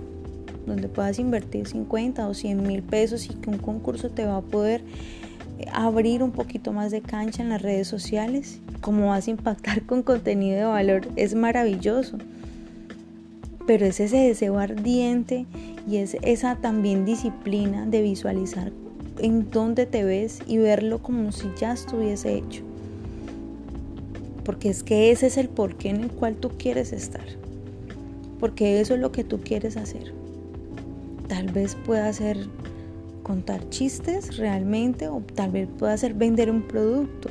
donde 0.65 0.87
puedas 0.87 1.19
invertir 1.19 1.67
50 1.67 2.27
o 2.27 2.33
100 2.33 2.63
mil 2.63 2.81
pesos 2.81 3.25
y 3.25 3.35
que 3.35 3.49
un 3.49 3.57
concurso 3.57 4.09
te 4.09 4.25
va 4.25 4.37
a 4.37 4.41
poder 4.41 4.81
eh, 5.59 5.65
abrir 5.71 6.23
un 6.23 6.31
poquito 6.31 6.73
más 6.73 6.91
de 6.91 7.01
cancha 7.01 7.43
en 7.43 7.49
las 7.49 7.61
redes 7.61 7.87
sociales. 7.87 8.59
Cómo 8.81 9.09
vas 9.09 9.27
a 9.27 9.31
impactar 9.31 9.83
con 9.83 10.03
contenido 10.03 10.57
de 10.57 10.65
valor 10.65 11.07
es 11.15 11.35
maravilloso. 11.35 12.17
Pero 13.67 13.85
es 13.85 13.99
ese 13.99 14.17
deseo 14.17 14.59
ardiente 14.59 15.45
y 15.87 15.97
es 15.97 16.17
esa 16.21 16.55
también 16.55 17.05
disciplina 17.05 17.85
de 17.85 18.01
visualizar 18.01 18.71
en 19.19 19.49
dónde 19.49 19.85
te 19.85 20.03
ves 20.03 20.39
y 20.45 20.57
verlo 20.57 20.99
como 20.99 21.31
si 21.31 21.47
ya 21.57 21.73
estuviese 21.73 22.35
hecho. 22.35 22.63
Porque 24.45 24.69
es 24.69 24.83
que 24.83 25.11
ese 25.11 25.27
es 25.27 25.37
el 25.37 25.49
porqué 25.49 25.89
en 25.89 26.03
el 26.03 26.11
cual 26.11 26.35
tú 26.35 26.51
quieres 26.57 26.93
estar. 26.93 27.25
Porque 28.39 28.79
eso 28.79 28.93
es 28.93 29.01
lo 29.01 29.11
que 29.11 29.25
tú 29.25 29.41
quieres 29.41 29.75
hacer. 29.75 30.13
Tal 31.27 31.51
vez 31.51 31.75
pueda 31.75 32.13
ser 32.13 32.37
contar 33.23 33.67
chistes 33.69 34.37
realmente 34.37 35.07
o 35.07 35.21
tal 35.33 35.51
vez 35.51 35.67
pueda 35.79 35.97
ser 35.97 36.13
vender 36.13 36.51
un 36.51 36.61
producto 36.61 37.29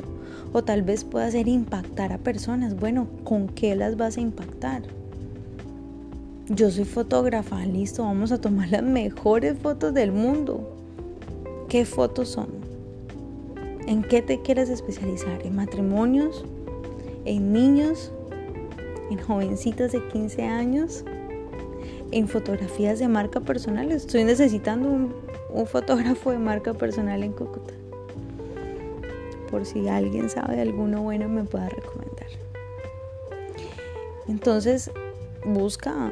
o 0.52 0.64
tal 0.64 0.82
vez 0.82 1.04
pueda 1.04 1.30
ser 1.30 1.46
impactar 1.46 2.12
a 2.12 2.18
personas. 2.18 2.74
Bueno, 2.74 3.06
¿con 3.22 3.48
qué 3.48 3.76
las 3.76 3.96
vas 3.96 4.16
a 4.16 4.20
impactar? 4.20 4.82
Yo 6.48 6.70
soy 6.70 6.84
fotógrafa, 6.84 7.64
listo, 7.64 8.02
vamos 8.02 8.32
a 8.32 8.40
tomar 8.40 8.68
las 8.70 8.82
mejores 8.82 9.58
fotos 9.58 9.94
del 9.94 10.12
mundo. 10.12 10.76
¿Qué 11.68 11.84
fotos 11.84 12.28
son? 12.28 12.48
¿En 13.86 14.02
qué 14.02 14.20
te 14.20 14.42
quieres 14.42 14.68
especializar? 14.68 15.44
¿En 15.44 15.56
matrimonios? 15.56 16.44
¿En 17.24 17.52
niños? 17.52 18.12
¿En 19.10 19.18
jovencitas 19.18 19.92
de 19.92 20.06
15 20.08 20.42
años? 20.42 21.04
¿En 22.10 22.28
fotografías 22.28 22.98
de 22.98 23.08
marca 23.08 23.40
personal? 23.40 23.92
Estoy 23.92 24.24
necesitando 24.24 24.88
un, 24.88 25.66
fotógrafo 25.66 26.32
de 26.32 26.38
marca 26.38 26.74
personal 26.74 27.22
en 27.22 27.32
Cúcuta. 27.32 27.72
Por 29.50 29.64
si 29.64 29.88
alguien 29.88 30.28
sabe 30.28 30.56
de 30.56 30.62
alguno 30.62 31.02
bueno 31.02 31.28
me 31.28 31.44
pueda 31.44 31.68
recomendar. 31.68 32.26
Entonces, 34.28 34.90
busca 35.46 36.10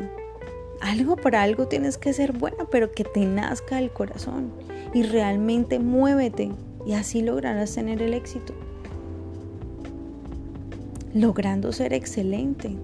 algo 0.80 1.16
para 1.16 1.42
algo 1.42 1.68
tienes 1.68 1.98
que 1.98 2.12
ser 2.12 2.32
bueno, 2.32 2.68
pero 2.70 2.92
que 2.92 3.04
te 3.04 3.24
nazca 3.26 3.78
el 3.78 3.90
corazón 3.90 4.52
y 4.94 5.02
realmente 5.02 5.78
muévete 5.78 6.52
y 6.86 6.94
así 6.94 7.22
lograrás 7.22 7.74
tener 7.74 8.00
el 8.02 8.14
éxito. 8.14 8.54
Logrando 11.14 11.72
ser 11.72 11.92
excelente, 11.92 12.74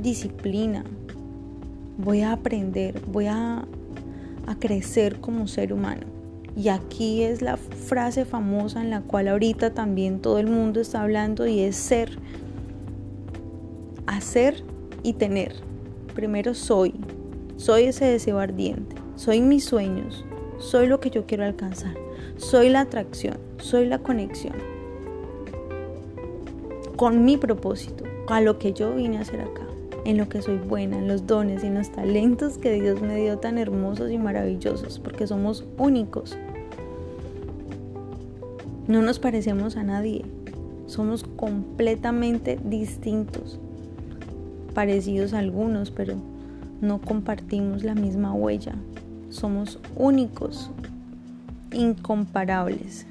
disciplina. 0.00 0.84
Voy 1.98 2.20
a 2.20 2.30
aprender, 2.30 3.00
voy 3.08 3.26
a, 3.26 3.64
a 4.46 4.54
crecer 4.60 5.20
como 5.20 5.48
ser 5.48 5.72
humano. 5.72 6.06
Y 6.56 6.68
aquí 6.68 7.24
es 7.24 7.42
la 7.42 7.56
frase 7.56 8.24
famosa 8.24 8.80
en 8.80 8.90
la 8.90 9.00
cual 9.00 9.26
ahorita 9.26 9.74
también 9.74 10.20
todo 10.20 10.38
el 10.38 10.46
mundo 10.46 10.80
está 10.80 11.02
hablando 11.02 11.48
y 11.48 11.60
es 11.60 11.74
ser, 11.74 12.16
hacer 14.06 14.62
y 15.02 15.14
tener. 15.14 15.56
Primero 16.14 16.54
soy, 16.54 16.94
soy 17.56 17.84
ese 17.84 18.04
deseo 18.04 18.38
ardiente, 18.38 18.94
soy 19.16 19.40
mis 19.40 19.64
sueños, 19.64 20.24
soy 20.60 20.86
lo 20.86 21.00
que 21.00 21.10
yo 21.10 21.26
quiero 21.26 21.42
alcanzar, 21.42 21.96
soy 22.36 22.68
la 22.68 22.82
atracción, 22.82 23.36
soy 23.58 23.86
la 23.86 23.98
conexión 23.98 24.73
con 27.04 27.22
mi 27.22 27.36
propósito, 27.36 28.04
a 28.28 28.40
lo 28.40 28.58
que 28.58 28.72
yo 28.72 28.94
vine 28.94 29.18
a 29.18 29.20
hacer 29.20 29.42
acá, 29.42 29.66
en 30.06 30.16
lo 30.16 30.30
que 30.30 30.40
soy 30.40 30.56
buena, 30.56 30.96
en 30.96 31.06
los 31.06 31.26
dones 31.26 31.62
y 31.62 31.66
en 31.66 31.74
los 31.74 31.92
talentos 31.92 32.56
que 32.56 32.80
Dios 32.80 33.02
me 33.02 33.14
dio 33.16 33.36
tan 33.36 33.58
hermosos 33.58 34.10
y 34.10 34.16
maravillosos, 34.16 35.00
porque 35.00 35.26
somos 35.26 35.66
únicos. 35.76 36.34
No 38.88 39.02
nos 39.02 39.18
parecemos 39.18 39.76
a 39.76 39.82
nadie, 39.82 40.24
somos 40.86 41.24
completamente 41.24 42.58
distintos, 42.64 43.60
parecidos 44.72 45.34
a 45.34 45.40
algunos, 45.40 45.90
pero 45.90 46.14
no 46.80 47.02
compartimos 47.02 47.84
la 47.84 47.94
misma 47.94 48.32
huella. 48.32 48.76
Somos 49.28 49.78
únicos, 49.94 50.70
incomparables, 51.70 53.04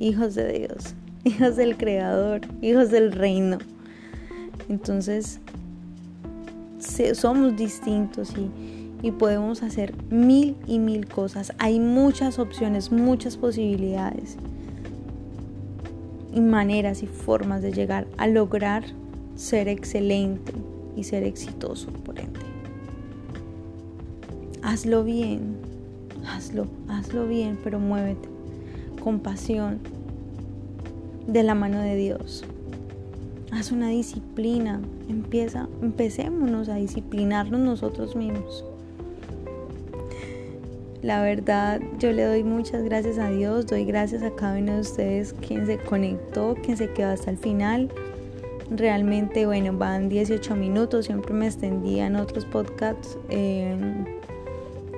hijos 0.00 0.34
de 0.34 0.66
Dios, 0.66 0.96
hijos 1.24 1.56
del 1.56 1.76
Creador, 1.76 2.40
hijos 2.60 2.90
del 2.90 3.12
reino. 3.12 3.58
Entonces, 4.68 5.40
somos 7.14 7.56
distintos 7.56 8.32
y, 8.36 9.10
podemos 9.12 9.62
hacer 9.62 9.94
mil 10.10 10.56
y 10.66 10.78
mil 10.78 11.08
cosas. 11.08 11.52
Hay 11.58 11.80
muchas 11.80 12.38
opciones, 12.38 12.92
muchas 12.92 13.36
posibilidades 13.36 14.36
y 16.32 16.40
maneras 16.40 17.02
y 17.02 17.06
formas 17.06 17.62
de 17.62 17.72
llegar 17.72 18.06
a 18.18 18.26
lograr 18.26 18.84
ser 19.36 19.68
excelente 19.68 20.52
y 20.96 21.04
ser 21.04 21.24
exitoso, 21.24 21.90
por 21.90 22.20
ende 22.20 22.40
hazlo 24.62 25.04
bien, 25.04 25.56
hazlo, 26.28 26.66
hazlo 26.88 27.26
bien, 27.26 27.58
pero 27.62 27.78
muévete 27.78 28.28
con 29.02 29.20
pasión 29.20 29.80
de 31.26 31.42
la 31.42 31.54
mano 31.54 31.80
de 31.80 31.96
Dios. 31.96 32.44
Haz 33.52 33.72
una 33.72 33.88
disciplina, 33.88 34.80
empieza, 35.08 35.68
empecémonos 35.82 36.68
a 36.68 36.76
disciplinarnos 36.76 37.60
nosotros 37.60 38.14
mismos. 38.14 38.64
La 41.02 41.22
verdad, 41.22 41.80
yo 41.98 42.12
le 42.12 42.24
doy 42.24 42.44
muchas 42.44 42.82
gracias 42.82 43.18
a 43.18 43.30
Dios, 43.30 43.66
doy 43.66 43.84
gracias 43.84 44.22
a 44.22 44.30
cada 44.30 44.58
uno 44.58 44.74
de 44.74 44.80
ustedes 44.80 45.34
quien 45.46 45.66
se 45.66 45.78
conectó, 45.78 46.56
quien 46.62 46.76
se 46.76 46.90
quedó 46.90 47.08
hasta 47.08 47.30
el 47.30 47.38
final. 47.38 47.90
Realmente, 48.70 49.46
bueno, 49.46 49.72
van 49.72 50.08
18 50.08 50.54
minutos, 50.54 51.06
siempre 51.06 51.32
me 51.32 51.46
extendía 51.46 52.06
en 52.06 52.16
otros 52.16 52.44
podcasts. 52.44 53.18
Eh, 53.30 53.76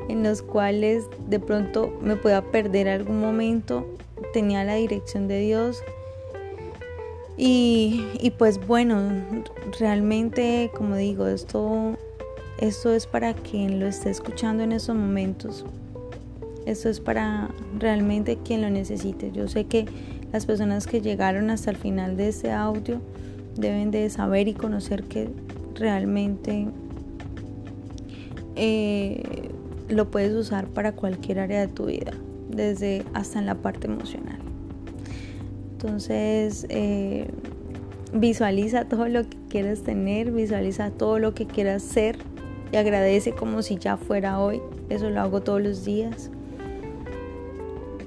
en 0.08 0.22
los 0.22 0.42
cuales 0.42 1.06
de 1.28 1.40
pronto 1.40 1.92
me 2.00 2.16
pueda 2.16 2.42
perder 2.42 2.88
algún 2.88 3.20
momento, 3.20 3.86
tenía 4.32 4.64
la 4.64 4.74
dirección 4.74 5.28
de 5.28 5.40
Dios. 5.40 5.82
Y, 7.36 8.32
pues 8.38 8.64
bueno, 8.66 9.00
realmente 9.78 10.70
como 10.74 10.96
digo, 10.96 11.26
esto, 11.26 11.96
esto 12.58 12.92
es 12.92 13.06
para 13.06 13.34
quien 13.34 13.80
lo 13.80 13.86
esté 13.86 14.10
escuchando 14.10 14.62
en 14.62 14.72
estos 14.72 14.96
momentos. 14.96 15.64
Esto 16.66 16.88
es 16.88 17.00
para 17.00 17.48
realmente 17.78 18.38
quien 18.44 18.62
lo 18.62 18.70
necesite. 18.70 19.32
Yo 19.32 19.48
sé 19.48 19.64
que 19.64 19.86
las 20.32 20.46
personas 20.46 20.86
que 20.86 21.00
llegaron 21.00 21.50
hasta 21.50 21.70
el 21.70 21.76
final 21.76 22.16
de 22.16 22.28
este 22.28 22.52
audio 22.52 23.00
deben 23.56 23.90
de 23.90 24.08
saber 24.10 24.48
y 24.48 24.54
conocer 24.54 25.02
que 25.04 25.28
realmente 25.74 26.68
eh, 28.56 29.50
lo 29.88 30.10
puedes 30.10 30.32
usar 30.32 30.68
para 30.68 30.92
cualquier 30.92 31.40
área 31.40 31.60
de 31.60 31.68
tu 31.68 31.86
vida, 31.86 32.12
desde 32.48 33.04
hasta 33.14 33.38
en 33.38 33.46
la 33.46 33.56
parte 33.56 33.86
emocional. 33.86 34.51
Entonces, 35.82 36.64
eh, 36.68 37.26
visualiza 38.12 38.84
todo 38.84 39.08
lo 39.08 39.24
que 39.24 39.36
quieres 39.48 39.82
tener, 39.82 40.30
visualiza 40.30 40.92
todo 40.92 41.18
lo 41.18 41.34
que 41.34 41.46
quieras 41.46 41.82
ser 41.82 42.18
y 42.70 42.76
agradece 42.76 43.32
como 43.32 43.62
si 43.62 43.78
ya 43.78 43.96
fuera 43.96 44.38
hoy. 44.38 44.62
Eso 44.90 45.10
lo 45.10 45.20
hago 45.20 45.40
todos 45.40 45.60
los 45.60 45.84
días. 45.84 46.30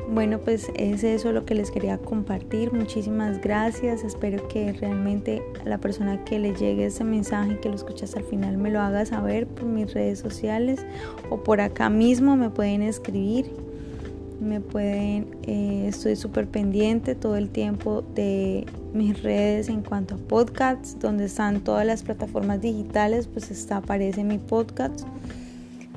Bueno, 0.10 0.40
pues 0.40 0.72
es 0.76 1.04
eso 1.04 1.34
lo 1.34 1.46
que 1.46 1.54
les 1.54 1.70
quería 1.70 1.98
compartir. 1.98 2.72
Muchísimas 2.72 3.42
gracias. 3.42 4.06
Espero 4.06 4.48
que 4.48 4.72
realmente 4.72 5.44
la 5.66 5.78
persona 5.78 6.24
que 6.24 6.40
le 6.40 6.56
llegue 6.56 6.86
ese 6.86 7.04
mensaje, 7.04 7.60
que 7.60 7.68
lo 7.68 7.76
escuchas 7.76 8.16
al 8.16 8.24
final, 8.24 8.58
me 8.58 8.72
lo 8.72 8.80
haga 8.80 9.06
saber 9.06 9.48
por 9.48 9.66
mis 9.66 9.94
redes 9.94 10.20
sociales 10.20 10.86
o 11.30 11.44
por 11.44 11.60
acá 11.60 11.90
mismo 11.90 12.38
me 12.38 12.50
pueden 12.50 12.84
escribir. 12.84 13.65
Me 14.40 14.60
pueden, 14.60 15.28
eh, 15.44 15.86
estoy 15.88 16.16
súper 16.16 16.48
pendiente 16.48 17.16
todo 17.16 17.38
el 17.38 17.50
tiempo 17.50 18.02
de 18.02 18.66
mis 18.94 19.22
redes 19.24 19.70
en 19.70 19.82
cuanto 19.82 20.16
a 20.16 20.18
podcasts, 20.18 20.98
donde 21.00 21.26
están 21.26 21.62
todas 21.62 21.86
las 21.86 22.04
plataformas 22.04 22.62
digitales, 22.62 23.28
pues 23.28 23.50
está, 23.50 23.78
aparece 23.78 24.24
mi 24.24 24.38
podcast. 24.38 25.02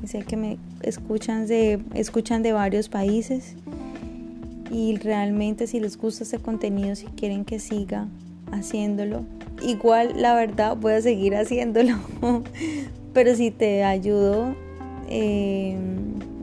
sé 0.04 0.22
que 0.22 0.36
me 0.36 0.58
escuchan 0.82 1.46
de, 1.46 1.80
escuchan 1.94 2.42
de 2.42 2.52
varios 2.52 2.88
países. 2.88 3.56
Y 4.70 4.96
realmente 4.96 5.66
si 5.66 5.80
les 5.80 5.96
gusta 5.96 6.24
este 6.24 6.38
contenido, 6.38 6.94
si 6.94 7.06
quieren 7.06 7.44
que 7.44 7.58
siga 7.58 8.06
haciéndolo, 8.52 9.24
igual 9.62 10.12
la 10.16 10.34
verdad 10.34 10.76
voy 10.76 10.92
a 10.92 11.02
seguir 11.02 11.34
haciéndolo, 11.36 11.94
pero 13.12 13.34
si 13.34 13.50
te 13.50 13.84
ayudo, 13.84 14.54
eh, 15.08 15.76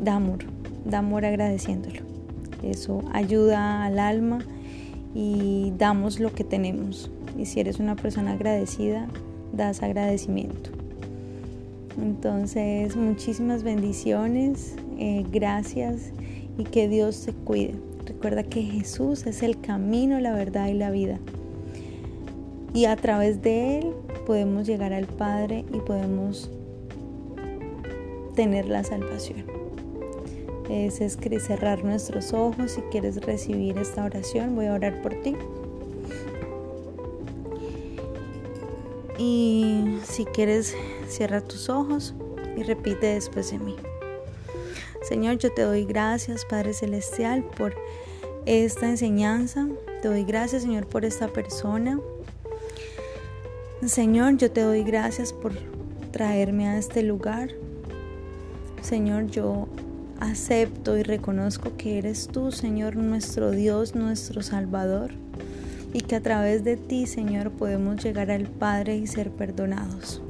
da 0.03 0.15
amor, 0.15 0.39
da 0.86 1.00
amor 1.00 1.26
agradeciéndolo. 1.26 2.02
Eso 2.63 3.04
ayuda 3.12 3.84
al 3.84 4.00
alma 4.00 4.39
y 5.13 5.74
damos 5.78 6.19
lo 6.19 6.34
que 6.34 6.43
tenemos. 6.43 7.12
Y 7.38 7.45
si 7.45 7.60
eres 7.60 7.80
una 7.80 7.95
persona 7.95 8.34
agradecida, 8.34 9.08
das 9.52 9.84
agradecimiento. 9.84 10.69
Entonces, 12.02 12.95
muchísimas 12.95 13.63
bendiciones, 13.63 14.76
eh, 14.98 15.26
gracias 15.32 16.12
y 16.58 16.63
que 16.63 16.88
Dios 16.88 17.26
te 17.26 17.34
cuide. 17.34 17.76
Recuerda 18.06 18.43
que 18.43 18.62
Jesús 18.62 19.26
es 19.26 19.43
el 19.43 19.60
camino, 19.60 20.19
la 20.19 20.34
verdad 20.34 20.67
y 20.67 20.74
la 20.74 20.91
vida. 20.91 21.19
Y 22.74 22.86
a 22.86 22.95
través 22.98 23.41
de 23.41 23.80
Él 23.80 23.93
podemos 24.28 24.67
llegar 24.67 24.91
al 24.91 25.06
Padre 25.06 25.63
y 25.74 25.80
podemos 25.80 26.52
tener 28.36 28.67
la 28.67 28.84
salvación. 28.84 29.64
Es, 30.69 30.99
cerrar 31.43 31.84
nuestros 31.84 32.34
ojos. 32.34 32.71
Si 32.71 32.82
quieres 32.82 33.17
recibir 33.17 33.78
esta 33.78 34.04
oración, 34.04 34.56
voy 34.56 34.65
a 34.67 34.73
orar 34.73 35.01
por 35.01 35.13
ti. 35.21 35.36
Y 39.17 39.99
si 40.04 40.25
quieres, 40.25 40.75
cierra 41.08 41.41
tus 41.41 41.69
ojos 41.69 42.13
y 42.58 42.63
repite 42.63 43.08
después 43.08 43.51
de 43.51 43.60
mí. 43.60 43.75
Señor, 45.01 45.38
yo 45.38 45.54
te 45.54 45.62
doy 45.62 45.86
gracias, 45.86 46.45
Padre 46.45 46.73
Celestial, 46.73 47.43
por 47.43 47.75
esta 48.45 48.89
enseñanza. 48.89 49.67
Te 50.01 50.08
doy 50.08 50.23
gracias, 50.23 50.63
Señor, 50.63 50.88
por 50.88 51.06
esta 51.06 51.28
persona. 51.28 51.99
Señor, 53.86 54.38
yo 54.38 54.51
te 54.51 54.62
doy 54.62 54.84
gracias 54.84 55.32
por 55.32 55.54
traerme 56.12 56.67
a 56.67 56.78
este 56.78 57.04
lugar. 57.04 57.49
Señor, 58.82 59.28
yo 59.28 59.67
acepto 60.19 60.97
y 60.97 61.04
reconozco 61.04 61.78
que 61.78 61.97
eres 61.97 62.28
tú, 62.28 62.51
Señor, 62.51 62.95
nuestro 62.95 63.51
Dios, 63.51 63.95
nuestro 63.95 64.41
Salvador 64.41 65.12
y 65.93 66.01
que 66.01 66.15
a 66.15 66.21
través 66.21 66.63
de 66.63 66.75
ti, 66.75 67.06
Señor, 67.06 67.51
podemos 67.51 68.04
llegar 68.04 68.30
al 68.30 68.47
Padre 68.47 68.97
y 68.97 69.08
ser 69.08 69.32
perdonados. 69.32 70.21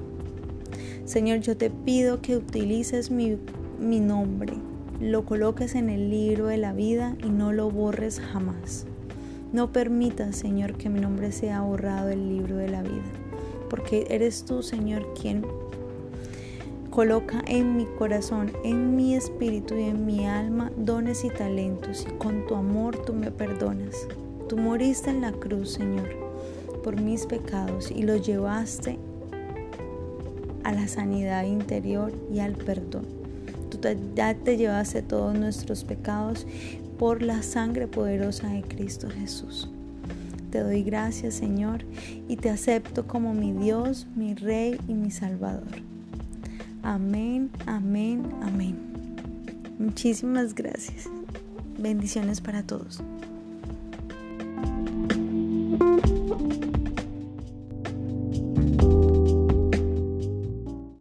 Señor, 1.05 1.39
yo 1.39 1.57
te 1.57 1.71
pido 1.71 2.21
que 2.21 2.37
utilices 2.37 3.09
mi, 3.09 3.37
mi 3.79 3.99
nombre, 3.99 4.53
lo 4.99 5.25
coloques 5.25 5.73
en 5.73 5.89
el 5.89 6.09
libro 6.09 6.47
de 6.47 6.57
la 6.57 6.71
vida 6.71 7.15
y 7.23 7.29
no 7.29 7.51
lo 7.51 7.71
borres 7.71 8.19
jamás. 8.19 8.85
No 9.53 9.71
permitas, 9.71 10.35
Señor, 10.35 10.73
que 10.73 10.89
mi 10.89 10.99
nombre 10.99 11.31
sea 11.31 11.61
borrado 11.61 12.07
del 12.07 12.29
libro 12.29 12.57
de 12.57 12.69
la 12.69 12.83
vida, 12.83 13.11
porque 13.69 14.05
eres 14.09 14.45
tú, 14.45 14.61
Señor, 14.61 15.13
quien 15.19 15.45
coloca 16.95 17.43
en 17.45 17.75
mi 17.75 17.85
corazón, 17.97 18.53
en 18.63 18.95
mi 18.95 19.15
espíritu 19.15 19.75
y 19.75 19.83
en 19.83 20.05
mi 20.05 20.25
alma 20.25 20.71
dones 20.77 21.25
y 21.25 21.29
talentos 21.29 22.07
y 22.09 22.13
con 22.13 22.47
tu 22.47 22.55
amor 22.55 22.97
tú 23.05 23.11
me 23.13 23.31
perdonas. 23.31 24.07
Tú 24.47 24.55
moriste 24.55 25.09
en 25.09 25.19
la 25.19 25.33
cruz, 25.33 25.71
Señor, 25.71 26.07
por 26.85 27.01
mis 27.01 27.25
pecados 27.25 27.91
y 27.91 28.03
los 28.03 28.25
llevaste 28.25 28.97
a 30.63 30.71
la 30.71 30.87
sanidad 30.87 31.43
interior 31.43 32.13
y 32.33 32.39
al 32.39 32.53
perdón. 32.53 33.05
Tú 33.69 33.77
ya 34.15 34.33
te 34.33 34.55
llevaste 34.55 35.01
todos 35.01 35.37
nuestros 35.37 35.83
pecados 35.83 36.47
por 36.97 37.21
la 37.21 37.43
sangre 37.43 37.87
poderosa 37.87 38.47
de 38.47 38.61
Cristo 38.61 39.09
Jesús. 39.09 39.69
Te 40.49 40.61
doy 40.61 40.81
gracias, 40.81 41.33
Señor, 41.33 41.83
y 42.29 42.37
te 42.37 42.49
acepto 42.49 43.05
como 43.05 43.33
mi 43.33 43.51
Dios, 43.51 44.07
mi 44.15 44.33
Rey 44.33 44.79
y 44.87 44.93
mi 44.93 45.11
Salvador. 45.11 45.94
Amén, 46.85 47.49
amén, 47.65 48.23
amén. 48.43 48.77
Muchísimas 49.79 50.53
gracias. 50.53 51.09
Bendiciones 51.79 52.39
para 52.41 52.61
todos. 52.61 53.01